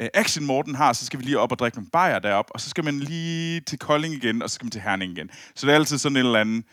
[0.00, 2.60] øh, Action Morten har, så skal vi lige op og drikke nogle bajer derop, og
[2.60, 5.30] så skal man lige til Kolding igen, og så skal man til Herning igen.
[5.54, 6.64] Så det er altid sådan en eller anden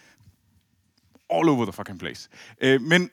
[1.29, 2.29] all over the fucking place.
[2.61, 3.09] Øh, men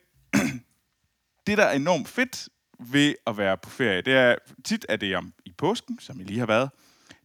[1.47, 2.49] det, der er enormt fedt
[2.81, 6.25] ved at være på ferie, det er tit at det om i påsken, som I
[6.25, 6.71] lige har været.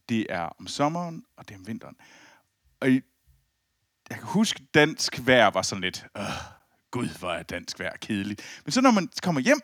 [0.08, 1.96] Det er om sommeren, og det er om vinteren.
[2.80, 3.00] Og i,
[4.10, 6.24] jeg kan huske, dansk vejr var sådan lidt, øh,
[6.90, 8.42] gud, hvor er dansk vejr kedeligt.
[8.64, 9.60] Men så når man kommer hjem,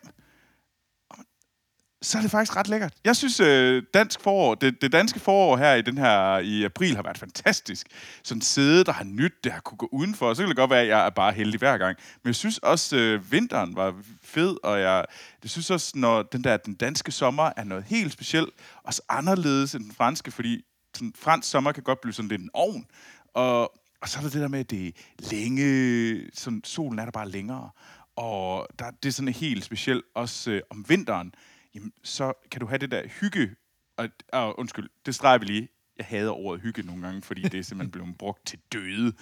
[2.02, 2.94] så er det faktisk ret lækkert.
[3.04, 6.96] Jeg synes, øh, dansk forår, det, det danske forår her i den her i april
[6.96, 7.86] har været fantastisk.
[8.22, 10.34] Sådan sæde, der har nyt, det har kunne gå udenfor.
[10.34, 11.96] Så kan det godt være, at jeg er bare heldig hver gang.
[12.22, 15.04] Men jeg synes også, øh, vinteren var fed, og jeg,
[15.42, 18.50] jeg synes også, når den der den danske sommer er noget helt specielt,
[18.82, 22.40] og så anderledes end den franske, fordi sådan, fransk sommer kan godt blive sådan lidt
[22.40, 22.86] en ovn.
[23.34, 23.60] Og,
[24.00, 27.12] og så er der det der med, at det er længe, sådan, solen er der
[27.12, 27.70] bare længere.
[28.16, 31.34] Og der, det er sådan helt specielt også øh, om vinteren,
[31.74, 33.56] jamen, så kan du have det der hygge.
[33.96, 35.68] Og, og undskyld, det streger vi lige.
[35.96, 39.12] Jeg hader ordet hygge nogle gange, fordi det er simpelthen blevet brugt til døde.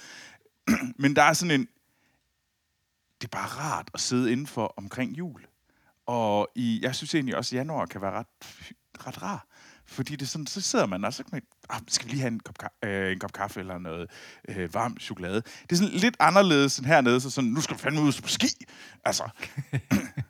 [1.03, 1.69] Men der er sådan en...
[3.21, 5.47] Det er bare rart at sidde indenfor omkring jul.
[6.07, 8.27] Og i, jeg synes egentlig også, at januar kan være ret,
[9.07, 9.47] ret rar.
[9.87, 12.21] Fordi det er sådan, så sidder man og så kan man, ah, skal vi lige
[12.21, 14.11] have en kop, ka- øh, en kop kaffe eller noget
[14.49, 15.35] øh, varm chokolade.
[15.35, 18.29] Det er sådan lidt anderledes end hernede, så sådan, nu skal vi fandme ud på
[18.29, 18.49] ski.
[19.05, 19.29] Altså,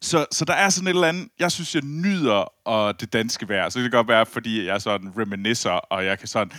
[0.00, 3.48] så, så der er sådan et eller andet, jeg synes, jeg nyder og det danske
[3.48, 3.68] vejr.
[3.68, 6.52] Så det kan godt være, fordi jeg er sådan reminiscer, og jeg kan sådan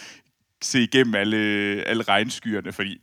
[0.62, 1.38] se igennem alle,
[1.86, 2.97] alle regnskyerne, fordi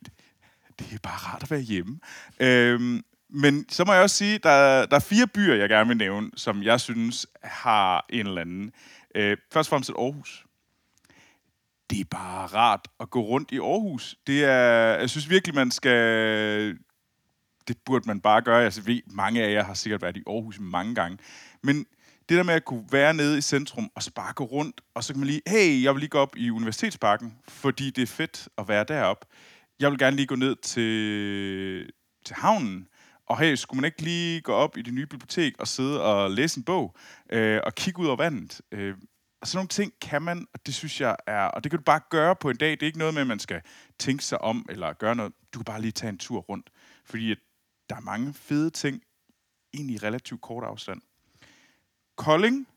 [0.79, 1.99] det er bare rart at være hjemme.
[2.41, 5.97] Øhm, men så må jeg også sige, der, der er fire byer, jeg gerne vil
[5.97, 8.73] nævne, som jeg synes har en eller anden.
[9.15, 10.45] Øh, først og fremmest Aarhus.
[11.91, 14.17] Det er bare rart at gå rundt i Aarhus.
[14.27, 16.77] Det er, jeg synes virkelig, man skal
[17.69, 18.65] det burde man bare gøre.
[18.65, 21.19] Altså, ved, mange af jer har sikkert været i Aarhus mange gange.
[21.63, 21.87] Men
[22.29, 25.21] det der med at kunne være nede i centrum og sparke rundt, og så kan
[25.21, 28.69] man lige, hey, jeg vil lige gå op i Universitetsparken, fordi det er fedt at
[28.69, 29.25] være derop.
[29.81, 31.91] Jeg vil gerne lige gå ned til,
[32.27, 32.89] til havnen,
[33.27, 36.31] og hey, skulle man ikke lige gå op i det nye bibliotek og sidde og
[36.31, 36.97] læse en bog
[37.33, 38.61] øh, og kigge ud over vandet?
[38.73, 38.95] Øh,
[39.41, 41.85] og sådan nogle ting kan man, og det synes jeg er, og det kan du
[41.85, 42.71] bare gøre på en dag.
[42.71, 43.61] Det er ikke noget med, at man skal
[43.99, 45.33] tænke sig om eller gøre noget.
[45.55, 46.71] Du kan bare lige tage en tur rundt,
[47.05, 47.39] fordi at
[47.91, 49.03] der er mange fede ting
[49.75, 51.01] egentlig i relativt kort afstand.
[52.17, 52.69] Kolding,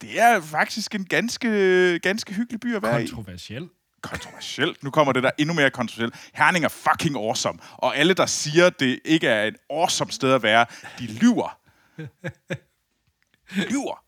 [0.00, 3.06] det er faktisk en ganske, ganske hyggelig by at være i.
[3.06, 3.68] Kontroversiel.
[4.00, 4.82] Kontroversielt.
[4.82, 6.30] Nu kommer det der endnu mere kontroversielt.
[6.34, 7.58] Herning er fucking awesome.
[7.72, 10.66] Og alle, der siger, det ikke er et awesome sted at være,
[10.98, 11.58] de lyver.
[13.72, 14.04] lyver.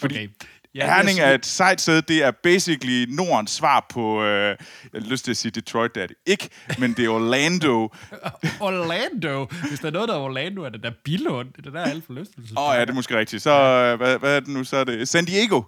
[0.00, 0.28] Fordi Okay.
[0.74, 2.02] Ja, Herning er et sejt sted.
[2.02, 4.56] Det er basically Nordens svar på, øh, jeg
[4.94, 7.88] har lyst til at sige Detroit, det er det ikke, men det er Orlando.
[8.60, 9.44] Orlando?
[9.68, 11.52] Hvis der er noget, der er Orlando, er det der Billund.
[11.52, 12.30] Det er der alt for lyst.
[12.56, 13.42] Åh oh, ja, det er måske rigtigt.
[13.42, 14.64] Så øh, hvad, hvad er det nu?
[14.64, 15.62] Så er det San Diego.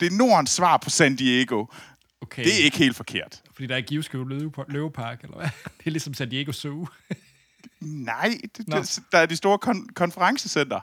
[0.00, 1.66] Det er Nordens svar på San Diego.
[2.20, 2.44] Okay.
[2.44, 3.42] Det er ikke helt forkert.
[3.54, 4.28] Fordi der er Giveskøv
[4.68, 5.48] Løvepark, eller hvad?
[5.78, 6.86] Det er ligesom San Diego Zoo.
[7.80, 10.80] Nej, det, det, der er de store kon- konferencecenter.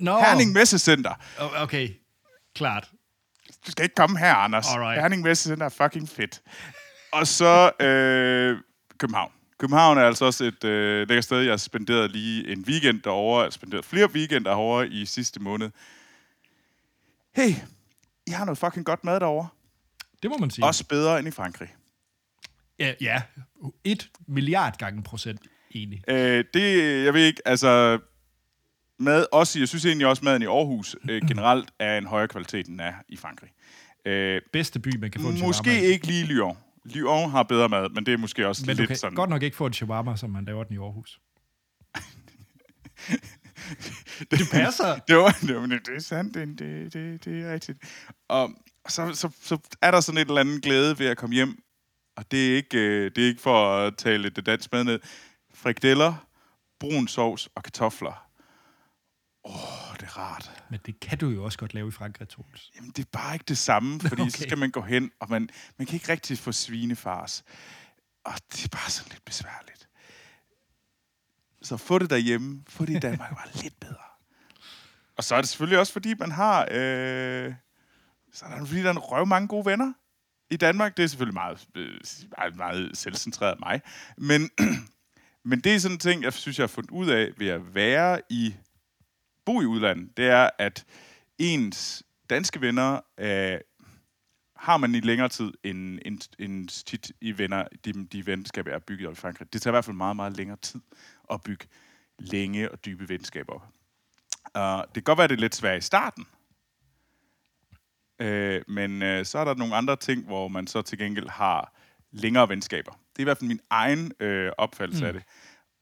[0.00, 0.18] No.
[0.20, 1.14] Herning Messecenter.
[1.38, 1.88] Okay,
[2.54, 2.88] klart.
[3.66, 4.66] Du skal ikke komme her, Anders.
[4.68, 5.00] Alright.
[5.00, 6.42] Herning Messecenter er fucking fedt.
[7.12, 8.58] Og så øh,
[8.98, 9.32] København.
[9.58, 11.40] København er altså også et øh, lækkert sted.
[11.40, 13.40] Jeg har spenderet lige en weekend derovre.
[13.40, 15.70] Jeg har spenderet flere weekender derovre i sidste måned.
[17.36, 17.50] Hey,
[18.26, 19.48] I har noget fucking godt mad derovre.
[20.22, 20.64] Det må man sige.
[20.64, 21.74] Også bedre end i Frankrig.
[22.78, 23.22] Ja, ja.
[23.84, 26.02] et milliard gange procent enig.
[26.08, 27.98] Øh, det, jeg ved ikke, altså...
[29.00, 32.66] Mad, også, jeg synes egentlig også, maden i Aarhus øh, generelt er en højere kvalitet,
[32.66, 33.50] end er i Frankrig.
[34.06, 36.56] Øh, Bedste by, man kan få en Måske ikke lige Lyon.
[36.84, 39.16] Lyon har bedre mad, men det er måske også men lidt kan sådan...
[39.16, 41.20] godt nok ikke få en shawarma, som man laver den i Aarhus.
[44.30, 44.96] det, det passer.
[45.08, 47.78] det, var, det, var, det er sandt, det, det, det, det er rigtigt.
[48.28, 48.50] Og
[48.88, 51.62] så, så, så er der sådan et eller andet glæde ved at komme hjem,
[52.16, 55.00] og det er ikke, øh, det er ikke for at tale det dansk mad ned.
[55.54, 56.26] Frikadeller,
[56.80, 58.29] brun sovs og kartofler.
[59.44, 60.64] Åh, oh, det er rart.
[60.70, 62.70] Men det kan du jo også godt lave i Frankrig, Troels.
[62.76, 64.30] Jamen, det er bare ikke det samme, fordi okay.
[64.30, 65.48] så skal man gå hen, og man,
[65.78, 67.44] man kan ikke rigtig få svinefars.
[68.24, 69.88] Og det er bare sådan lidt besværligt.
[71.62, 73.94] Så få det derhjemme, få det i Danmark, var lidt bedre.
[75.16, 76.68] Og så er det selvfølgelig også, fordi man har...
[76.70, 77.54] Øh,
[78.32, 79.92] så er der, fordi der er røv mange gode venner
[80.50, 80.96] i Danmark.
[80.96, 82.00] Det er selvfølgelig meget, øh,
[82.38, 83.80] meget, meget selvcentreret af mig.
[84.18, 84.50] Men,
[85.50, 87.74] men det er sådan en ting, jeg synes, jeg har fundet ud af ved at
[87.74, 88.54] være i
[89.46, 90.16] bo i udlandet.
[90.16, 90.84] Det er, at
[91.38, 93.58] ens danske venner øh,
[94.56, 98.78] har man i længere tid end, end, end tit i venner, de, de venskaber er
[98.78, 99.52] bygget i Frankrig.
[99.52, 100.80] Det tager i hvert fald meget, meget længere tid
[101.30, 101.66] at bygge
[102.18, 103.62] længe og dybe venskaber op.
[104.58, 106.26] Uh, det kan godt være, det er lidt svært i starten,
[108.22, 111.74] uh, men uh, så er der nogle andre ting, hvor man så til gengæld har
[112.12, 112.92] længere venskaber.
[112.92, 115.06] Det er i hvert fald min egen uh, opfattelse mm.
[115.06, 115.22] af det.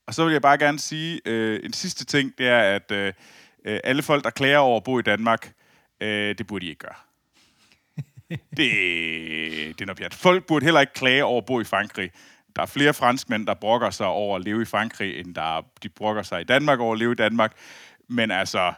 [0.07, 3.17] Og så vil jeg bare gerne sige, uh, en sidste ting, det er, at
[3.69, 5.53] uh, alle folk, der klager over at bo i Danmark,
[6.01, 6.95] uh, det burde de ikke gøre.
[8.57, 8.71] det,
[9.77, 10.15] det er noget pjat.
[10.15, 12.11] Folk burde heller ikke klage over at bo i Frankrig.
[12.57, 15.89] Der er flere franskmænd, der brokker sig over at leve i Frankrig, end der de
[15.89, 17.53] brokker sig i Danmark over at leve i Danmark.
[18.09, 18.73] Men altså,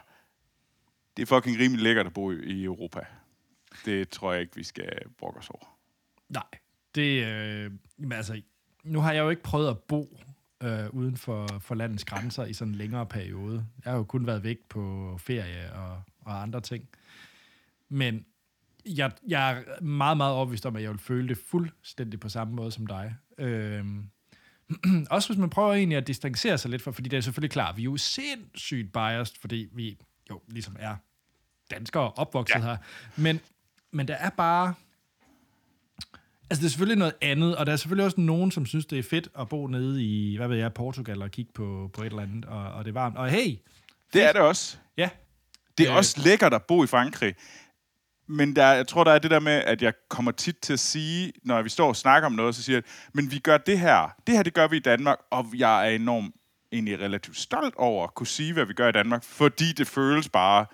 [1.17, 2.99] det er fucking rimelig lækkert at bo i Europa.
[3.85, 5.77] Det tror jeg ikke, vi skal brokke os over.
[6.29, 6.43] Nej,
[6.95, 7.25] det...
[7.25, 8.41] Øh, men altså,
[8.83, 10.17] nu har jeg jo ikke prøvet at bo
[10.61, 13.65] øh, uden for, for landets grænser i sådan en længere periode.
[13.85, 16.89] Jeg har jo kun været væk på ferie og, og andre ting.
[17.89, 18.25] Men
[18.85, 22.53] jeg, jeg er meget, meget overbevist om, at jeg vil føle det fuldstændig på samme
[22.53, 23.15] måde som dig.
[23.37, 24.09] Øhm,
[25.09, 27.77] også hvis man prøver egentlig at distancere sig lidt fra, fordi det er selvfølgelig klart,
[27.77, 29.97] vi er jo sindssygt biased, fordi vi
[30.29, 30.95] jo ligesom er
[31.71, 32.61] danskere opvokset ja.
[32.61, 32.77] her.
[33.15, 33.39] Men,
[33.91, 34.73] men der er bare...
[36.51, 38.99] Altså, det er selvfølgelig noget andet, og der er selvfølgelig også nogen, som synes, det
[38.99, 42.05] er fedt at bo nede i, hvad ved jeg, Portugal og kigge på, på et
[42.05, 43.17] eller andet, og, og det er varmt.
[43.17, 43.47] Og hey!
[43.47, 44.13] Fedt.
[44.13, 44.77] Det er det også.
[44.97, 45.09] Ja.
[45.77, 47.35] Det er øh, også lækkert at bo i Frankrig
[48.31, 50.79] men der, jeg tror, der er det der med, at jeg kommer tit til at
[50.79, 52.83] sige, når vi står og snakker om noget, så siger jeg,
[53.13, 54.15] men vi gør det her.
[54.27, 56.35] Det her, det gør vi i Danmark, og jeg er enormt
[56.71, 60.29] egentlig relativt stolt over at kunne sige, hvad vi gør i Danmark, fordi det føles
[60.29, 60.65] bare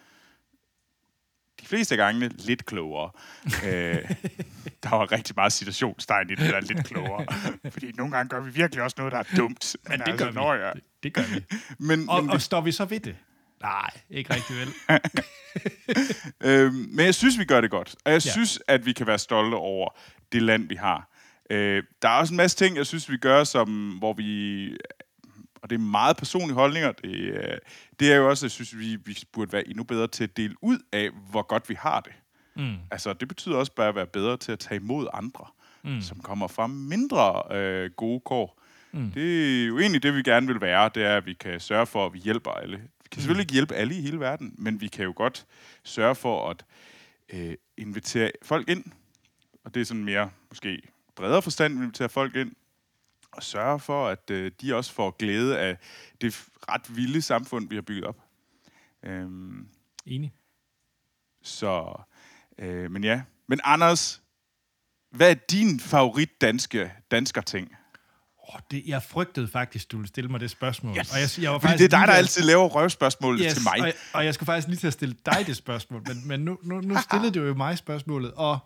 [1.62, 3.12] de fleste gange lidt klogere.
[3.68, 4.12] øh,
[4.84, 7.26] der var rigtig meget situationstegn i det der lidt klogere.
[7.74, 9.76] Fordi nogle gange gør vi virkelig også noget, der er dumt.
[9.84, 10.64] Men, men det, altså, gør vi.
[10.64, 10.74] Jeg...
[10.76, 11.46] det, det gør vi.
[11.88, 13.16] men, og, men og står vi så ved det?
[13.62, 14.74] Nej, ikke rigtig vel.
[16.44, 17.96] øhm, men jeg synes, vi gør det godt.
[18.06, 18.32] Og jeg ja.
[18.32, 19.90] synes, at vi kan være stolte over
[20.32, 21.10] det land, vi har.
[21.50, 24.70] Øh, der er også en masse ting, jeg synes, vi gør, som, hvor vi...
[25.68, 26.92] Og det er meget personlige holdninger.
[26.92, 27.60] Det,
[28.00, 30.56] det er jo også, jeg synes, vi, vi burde være endnu bedre til at dele
[30.62, 32.12] ud af, hvor godt vi har det.
[32.56, 32.76] Mm.
[32.92, 35.46] Altså, det betyder også bare at være bedre til at tage imod andre,
[35.84, 36.02] mm.
[36.02, 38.62] som kommer fra mindre øh, gode kår.
[38.92, 39.12] Mm.
[39.12, 41.86] Det er jo egentlig det, vi gerne vil være, det er, at vi kan sørge
[41.86, 42.78] for, at vi hjælper alle.
[42.78, 45.46] Vi kan selvfølgelig ikke hjælpe alle i hele verden, men vi kan jo godt
[45.84, 46.66] sørge for at
[47.34, 48.84] øh, invitere folk ind.
[49.64, 50.82] Og det er sådan mere, måske
[51.16, 52.52] bredere forstand, at invitere folk ind.
[53.38, 55.78] Og sørge for, at øh, de også får glæde af
[56.22, 58.18] det ret vilde samfund, vi har bygget op.
[59.04, 59.68] Øhm,
[60.06, 60.34] Enig.
[61.44, 62.02] Så,
[62.60, 63.22] øh, men ja.
[63.48, 64.22] Men Anders,
[65.12, 67.76] hvad er din favorit danske dansker ting?
[68.38, 70.98] Oh, det, jeg frygtede faktisk, du ville stille mig det spørgsmål.
[70.98, 71.14] Yes.
[71.14, 73.64] Og jeg, jeg var Fordi faktisk det er dig, der altid laver røvspørgsmål yes, til
[73.64, 73.82] mig.
[73.82, 76.60] Og, og jeg skulle faktisk lige til at stille dig det spørgsmål, men, men nu,
[76.64, 78.60] nu, nu stillede du jo mig spørgsmålet, og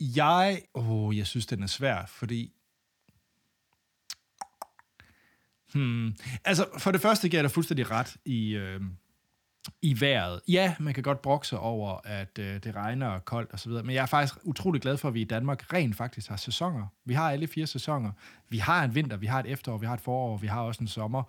[0.00, 2.52] jeg, åh, jeg synes, den er svær, fordi...
[5.74, 8.80] Hmm, altså, for det første giver jeg dig fuldstændig ret i, øh,
[9.82, 10.40] i vejret.
[10.48, 14.02] Ja, man kan godt brokse over, at øh, det regner og koldt osv., men jeg
[14.02, 16.86] er faktisk utrolig glad for, at vi i Danmark rent faktisk har sæsoner.
[17.04, 18.12] Vi har alle fire sæsoner.
[18.48, 20.80] Vi har en vinter, vi har et efterår, vi har et forår, vi har også
[20.80, 21.22] en sommer.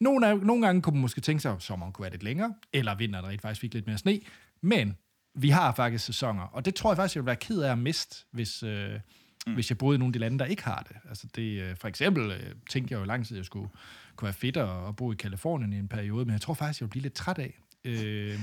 [0.00, 2.54] Nogle, af, nogle gange kunne man måske tænke sig, at sommeren kunne være lidt længere,
[2.72, 4.20] eller vinteren rent faktisk fik lidt mere sne,
[4.62, 4.96] men
[5.34, 7.78] vi har faktisk sæsoner, og det tror jeg faktisk, jeg ville være ked af at
[7.78, 9.00] miste, hvis, øh,
[9.46, 9.54] mm.
[9.54, 10.96] hvis jeg boede i nogle af de lande, der ikke har det.
[11.08, 13.68] Altså det, øh, for eksempel øh, tænkte jeg jo lang tid, at jeg skulle
[14.16, 16.84] kunne være fedt at, bo i Kalifornien i en periode, men jeg tror faktisk, jeg
[16.84, 17.58] ville blive lidt træt af.
[17.84, 18.40] Øh,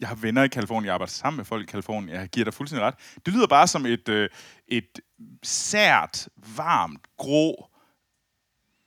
[0.00, 2.54] Jeg har venner i Kalifornien, jeg arbejder sammen med folk i Kalifornien, jeg giver dig
[2.54, 2.94] fuldstændig ret.
[3.26, 4.28] Det lyder bare som et, øh,
[4.68, 5.00] et
[5.42, 7.70] sært, varmt, grå,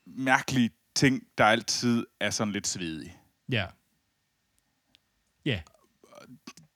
[0.05, 3.17] mærkeligt ting, der altid er sådan lidt svedig.
[3.51, 3.65] ja.
[5.45, 5.61] Ja,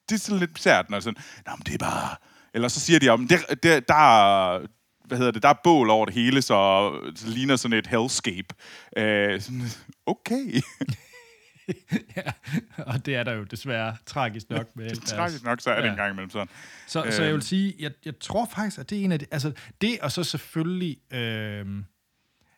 [0.09, 2.15] Det er sådan lidt sært, når sådan, Nå, men det er bare...
[2.53, 4.59] Eller så siger de om, det, det, der er,
[5.05, 8.55] hvad hedder det, der er bål over det hele, så det ligner sådan et hellscape.
[8.97, 9.61] Øh, sådan,
[10.05, 10.61] okay.
[12.17, 12.21] ja,
[12.77, 15.75] og det er der jo desværre tragisk nok med alt deres- Tragisk nok, så er
[15.75, 15.91] det Ja.
[15.91, 16.47] en gang imellem sådan.
[16.87, 17.13] Så, øh.
[17.13, 19.25] så jeg vil sige, jeg, jeg tror faktisk, at det er en af de...
[19.31, 20.97] Altså, det og så selvfølgelig...
[21.13, 21.65] Øh,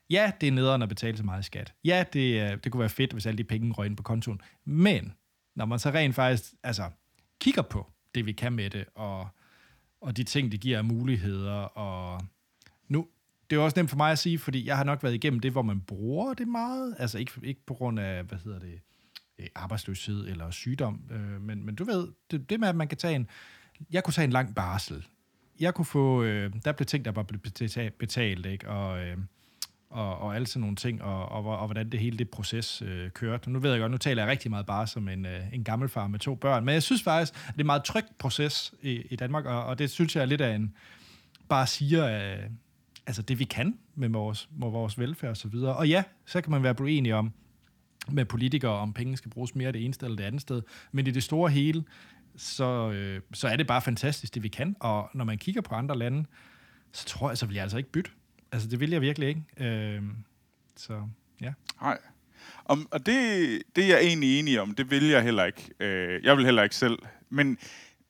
[0.09, 1.73] ja, det er nederen at betale så meget skat.
[1.85, 4.41] Ja, det, er- det kunne være fedt, hvis alle de penge røg ind på kontoen.
[4.65, 5.13] Men
[5.55, 6.83] når man så rent faktisk altså,
[7.41, 9.27] kigger på det, vi kan med det, og,
[10.01, 12.21] og de ting, det giver af muligheder, og
[12.87, 13.07] nu...
[13.49, 15.51] Det er også nemt for mig at sige, fordi jeg har nok været igennem det,
[15.51, 16.95] hvor man bruger det meget.
[16.99, 18.79] Altså ikke, ikke på grund af, hvad hedder det,
[19.39, 21.01] øh, arbejdsløshed eller sygdom.
[21.11, 23.27] Øh, men, men du ved, det, det med, at man kan tage en...
[23.91, 25.07] Jeg kunne tage en lang barsel.
[25.59, 26.23] Jeg kunne få...
[26.23, 28.69] Øh, der blev ting, der bare blev betalt, betalt ikke?
[28.69, 29.17] Og, øh,
[29.91, 32.81] og, og alle sådan nogle ting, og, og, og, og hvordan det hele det proces
[32.81, 33.51] øh, kørte.
[33.51, 35.89] Nu ved jeg godt, nu taler jeg rigtig meget bare som en, øh, en gammel
[35.89, 38.73] far med to børn, men jeg synes faktisk, at det er en meget tryg proces
[38.81, 40.73] i, i Danmark, og, og det synes jeg er lidt af en...
[41.49, 42.49] Bare siger, øh,
[43.07, 45.75] altså det vi kan med vores, med vores velfærd og så videre.
[45.75, 47.33] Og ja, så kan man være uenig om,
[48.09, 50.61] med politikere, om penge skal bruges mere det ene sted eller det andet sted.
[50.91, 51.83] Men i det store hele,
[52.35, 54.75] så, øh, så er det bare fantastisk, det vi kan.
[54.79, 56.25] Og når man kigger på andre lande,
[56.91, 58.11] så tror jeg, så vil jeg altså ikke bytte.
[58.51, 59.43] Altså, det vil jeg virkelig ikke.
[59.57, 60.03] Øh,
[60.75, 61.07] så
[61.41, 61.53] ja.
[61.81, 61.97] Nej.
[62.65, 64.75] Om, og det, det er jeg egentlig enig om.
[64.75, 65.69] Det vil jeg heller ikke.
[65.79, 66.99] Øh, jeg vil heller ikke selv.
[67.29, 67.57] Men,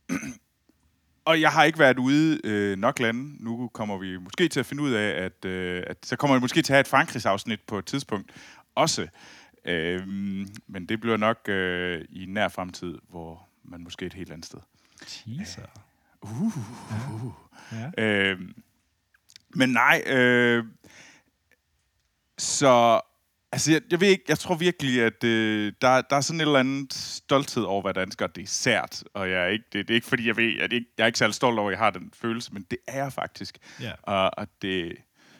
[1.26, 3.44] og jeg har ikke været ude øh, nok lande.
[3.44, 6.42] Nu kommer vi måske til at finde ud af, at, øh, at så kommer vi
[6.42, 8.32] måske til at have et Frankrigsafsnit på et tidspunkt
[8.76, 9.08] også.
[9.66, 10.08] Øh,
[10.68, 14.46] men det bliver nok øh, i nær fremtid, hvor man måske er et helt andet
[14.46, 14.60] sted.
[15.08, 15.66] Teaser.
[16.22, 16.54] Uh.
[17.72, 18.04] Ja.
[18.04, 18.40] Øh,
[19.56, 20.64] men nej, øh,
[22.38, 23.02] så
[23.52, 26.46] altså jeg, jeg ved ikke, jeg tror virkelig, at øh, der, der er sådan et
[26.46, 29.94] eller andet stolthed over, hvad dansker det er sært, og jeg er ikke, det, det
[29.94, 31.80] er ikke fordi, jeg ved, at jeg, jeg er ikke særlig stolt over, at jeg
[31.80, 33.58] har den følelse, men det er jeg faktisk.
[33.80, 33.92] ja.
[34.04, 34.98] Og, og det,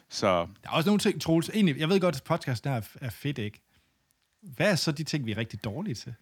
[0.08, 0.26] så
[0.62, 3.38] Der er også nogle ting, Troels, egentlig, jeg ved godt, at podcasten er, er fedt,
[3.38, 3.60] ikke?
[4.42, 6.14] Hvad er så de ting, vi er rigtig dårlige til?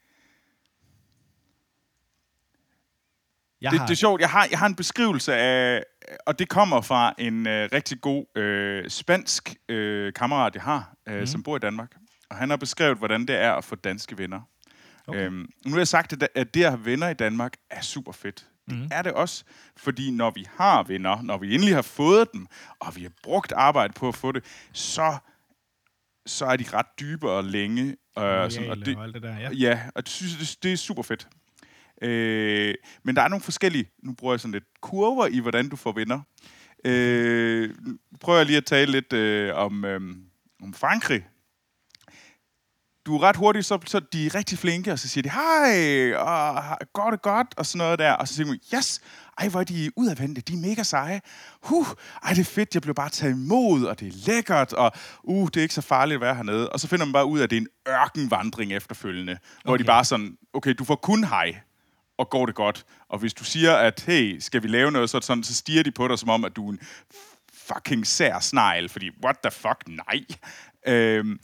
[3.62, 5.82] Jeg det, det er sjovt, jeg har, jeg har en beskrivelse af,
[6.26, 11.20] og det kommer fra en øh, rigtig god øh, spansk øh, kammerat, jeg har, øh,
[11.20, 11.26] mm.
[11.26, 11.92] som bor i Danmark.
[12.30, 14.40] Og han har beskrevet, hvordan det er at få danske venner.
[15.06, 15.20] Okay.
[15.26, 18.12] Øhm, nu har jeg sagt, at, at det at have venner i Danmark er super
[18.12, 18.46] fedt.
[18.68, 18.88] Det Mhm.
[18.92, 19.44] er det også,
[19.76, 22.46] fordi når vi har venner, når vi endelig har fået dem,
[22.80, 25.16] og vi har brugt arbejde på at få det, så,
[26.26, 27.82] så er de ret dybe og længe.
[28.18, 29.50] Øh, sådan, og det, og alt det der, ja.
[29.52, 31.28] Ja, og det synes det, det er super fedt.
[32.02, 35.76] Øh, men der er nogle forskellige, nu bruger jeg sådan lidt kurver i, hvordan du
[35.76, 36.20] får venner.
[36.84, 37.74] Øh,
[38.20, 40.00] prøver jeg lige at tale lidt øh, om, øh,
[40.62, 41.26] om Frankrig.
[43.06, 46.14] Du er ret hurtig, så, så de er rigtig flinke, og så siger de, hej,
[46.16, 48.12] og går det godt, og sådan noget der.
[48.12, 49.00] Og så siger man, yes,
[49.38, 51.20] ej, hvor er de udadvendte, de er mega seje.
[51.62, 51.86] Huh,
[52.24, 54.92] ej, det er fedt, jeg blev bare taget imod, og det er lækkert, og
[55.24, 56.70] uh, det er ikke så farligt at være hernede.
[56.70, 59.82] Og så finder man bare ud af, at det er en ørkenvandring efterfølgende, hvor Okay.
[59.82, 61.60] de bare sådan, okay, du får kun hej,
[62.20, 62.84] og går det godt.
[63.08, 65.90] Og hvis du siger, at hey, skal vi lave noget, så, sådan, så stiger de
[65.90, 66.80] på dig, som om, at du er en
[67.54, 70.24] fucking sær snegl, fordi what the fuck, nej.
[70.86, 71.40] Øhm,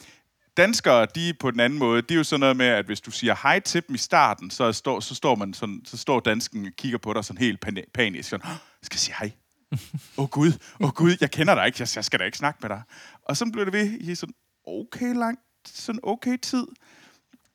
[0.56, 3.10] danskere, de på den anden måde, det er jo sådan noget med, at hvis du
[3.10, 6.66] siger hej til dem i starten, så står, så står, man sådan, så står dansken
[6.66, 9.32] og kigger på dig sådan helt pan- panisk, sådan, "Åh, skal jeg sige hej?
[10.18, 12.38] Åh oh, gud, åh oh, gud, jeg kender dig ikke, jeg, jeg skal da ikke
[12.38, 12.82] snakke med dig.
[13.22, 14.34] Og så blev det ved i sådan
[14.66, 16.66] okay lang, sådan okay tid.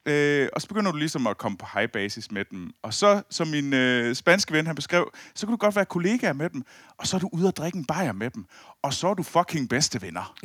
[0.05, 2.71] Øh, og så begynder du ligesom at komme på high basis med dem.
[2.83, 6.33] Og så, som min øh, spanske ven han beskrev, så kan du godt være kollegaer
[6.33, 6.63] med dem,
[6.97, 8.45] og så er du ude og drikke en bajer med dem,
[8.83, 10.35] og så er du fucking bedste venner.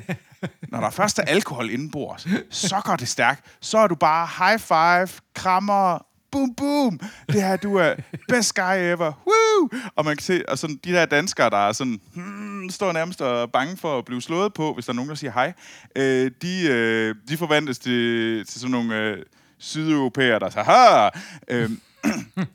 [0.72, 3.56] Når der først er alkohol indenbords, så går det stærkt.
[3.60, 7.00] Så er du bare high five, krammer, boom, boom.
[7.32, 7.94] Det her, du er
[8.28, 9.12] best guy ever.
[9.26, 9.68] Woo!
[9.96, 13.20] Og man kan se, og sådan, de der danskere, der er sådan, hmm, står nærmest
[13.20, 15.52] og er bange for at blive slået på, hvis der er nogen, der siger hej,
[15.96, 19.18] øh, de, øh, de forvandles til, til sådan nogle øh,
[19.58, 21.08] sydeuropæere, der siger, ha!
[21.48, 21.70] Øh,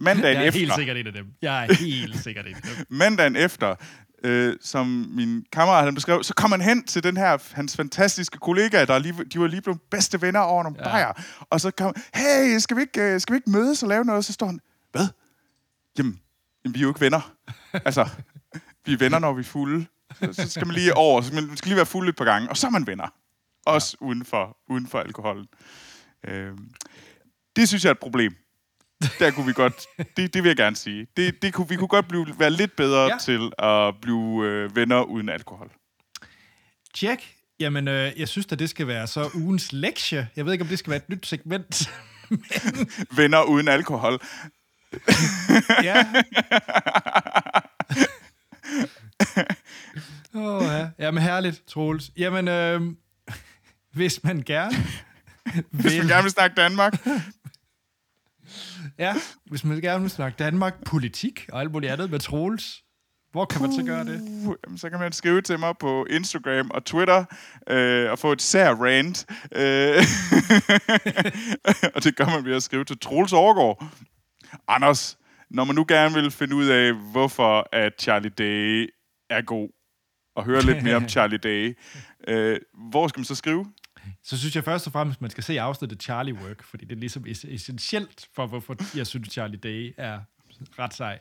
[0.00, 1.26] mandagen Jeg er efter, helt sikkert en af dem.
[1.42, 2.86] Jeg er helt sikkert en af dem.
[2.98, 3.74] mandagen efter,
[4.24, 8.38] øh, som min kammerat han beskrev, så kom han hen til den her, hans fantastiske
[8.38, 10.84] kollega, der lige, de var lige blevet bedste venner over nogle Ja.
[10.84, 11.12] bajer.
[11.50, 14.24] Og så kom hey, skal vi, ikke, øh, skal vi ikke mødes og lave noget?
[14.24, 14.60] Så står han,
[14.92, 15.06] hvad?
[15.98, 16.20] Jamen,
[16.64, 17.32] jamen vi er jo ikke venner.
[17.86, 18.08] altså,
[18.86, 19.86] vi er venner, når vi er fulde.
[20.20, 22.50] Så, så skal man lige over, så man skal lige være fuld et par gange,
[22.50, 23.08] og så er man venner.
[23.66, 24.06] Også ja.
[24.06, 25.46] uden, for, uden for alkoholen.
[26.28, 26.52] Øh,
[27.56, 28.32] det synes jeg er et problem.
[29.18, 29.86] Der kunne vi godt,
[30.16, 31.06] det, det vil jeg gerne sige.
[31.16, 33.16] Det, det kunne, vi kunne godt blive, være lidt bedre Ja.
[33.20, 35.70] til at blive øh, venner uden alkohol.
[36.94, 37.34] Tjek.
[37.60, 40.28] Jamen, øh, jeg synes, at det skal være så ugens lektie.
[40.36, 41.90] Jeg ved ikke, om det skal være et nyt segment.
[43.16, 44.18] Venner uden alkohol.
[45.88, 46.04] ja.
[50.34, 50.88] Åh, oh, ja.
[50.98, 52.10] Jamen, herligt, Troels.
[52.16, 52.80] Jamen, øh,
[53.92, 54.76] hvis man gerne
[55.70, 56.94] Hvis man vil, gerne vil snakke Danmark.
[58.98, 59.14] Ja,
[59.46, 62.82] hvis man gerne vil snakke Danmark, politik og alt muligt andet med Troels,
[63.32, 64.20] hvor kan man så gøre det?
[64.20, 67.24] Uh, jamen, så kan man skrive til mig på Instagram og Twitter
[67.68, 69.26] øh, og få et sær rant.
[69.52, 70.02] Øh,
[71.94, 73.84] og det gør man ved at skrive til Troels Overgaard.
[74.68, 75.18] Anders,
[75.50, 78.88] når man nu gerne vil finde ud af, hvorfor at Charlie Day
[79.30, 79.68] er god,
[80.36, 81.78] og høre lidt mere om Charlie Day,
[82.28, 83.66] øh, hvor skal man så skrive?
[84.22, 87.00] Så synes jeg først og fremmest, man skal se afsnittet Charlie Work, fordi det er
[87.00, 90.20] ligesom es- essentielt for, hvorfor jeg synes, Charlie Day er
[90.78, 91.18] ret sej.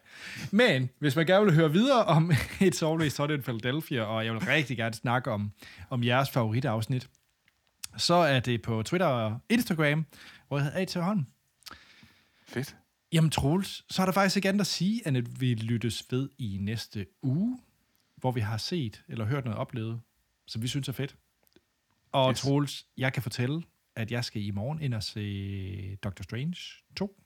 [0.51, 4.34] Men hvis man gerne vil høre videre om et Always Sunny in Philadelphia, og jeg
[4.34, 5.51] vil rigtig gerne snakke om,
[5.89, 7.09] om jeres favoritafsnit,
[7.97, 10.05] så er det på Twitter og Instagram,
[10.47, 10.93] hvor jeg hedder A.T.
[10.93, 11.25] Holm.
[12.47, 12.75] Fedt.
[13.13, 16.29] Jamen Troels, så er der faktisk ikke andet at sige, end at vi lyttes ved
[16.38, 17.59] i næste uge,
[18.17, 20.01] hvor vi har set eller hørt noget oplevet,
[20.47, 21.15] som vi synes er fedt.
[22.12, 22.39] Og yes.
[22.39, 23.64] Troels, jeg kan fortælle,
[23.95, 26.55] at jeg skal i morgen ind og se Doctor Strange
[26.95, 27.18] 2.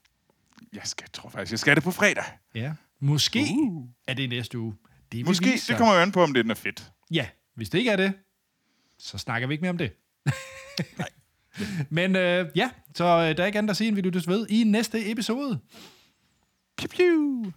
[0.74, 2.24] Jeg skal, tror faktisk, jeg skal det på fredag.
[2.56, 2.74] Ja.
[3.00, 3.90] Måske uh.
[4.08, 4.76] Er det næste uge.
[5.12, 6.92] Det Måske, vise det kommer jo an på, om det er fedt.
[7.12, 8.14] Ja, hvis det ikke er det,
[9.00, 9.92] så snakker vi ikke mere om det.
[11.90, 14.48] Men øh, ja, så øh, der er ikke andet at sige, end vi lyttes ved
[14.50, 15.60] i næste episode.
[16.78, 17.52] Pew, pew.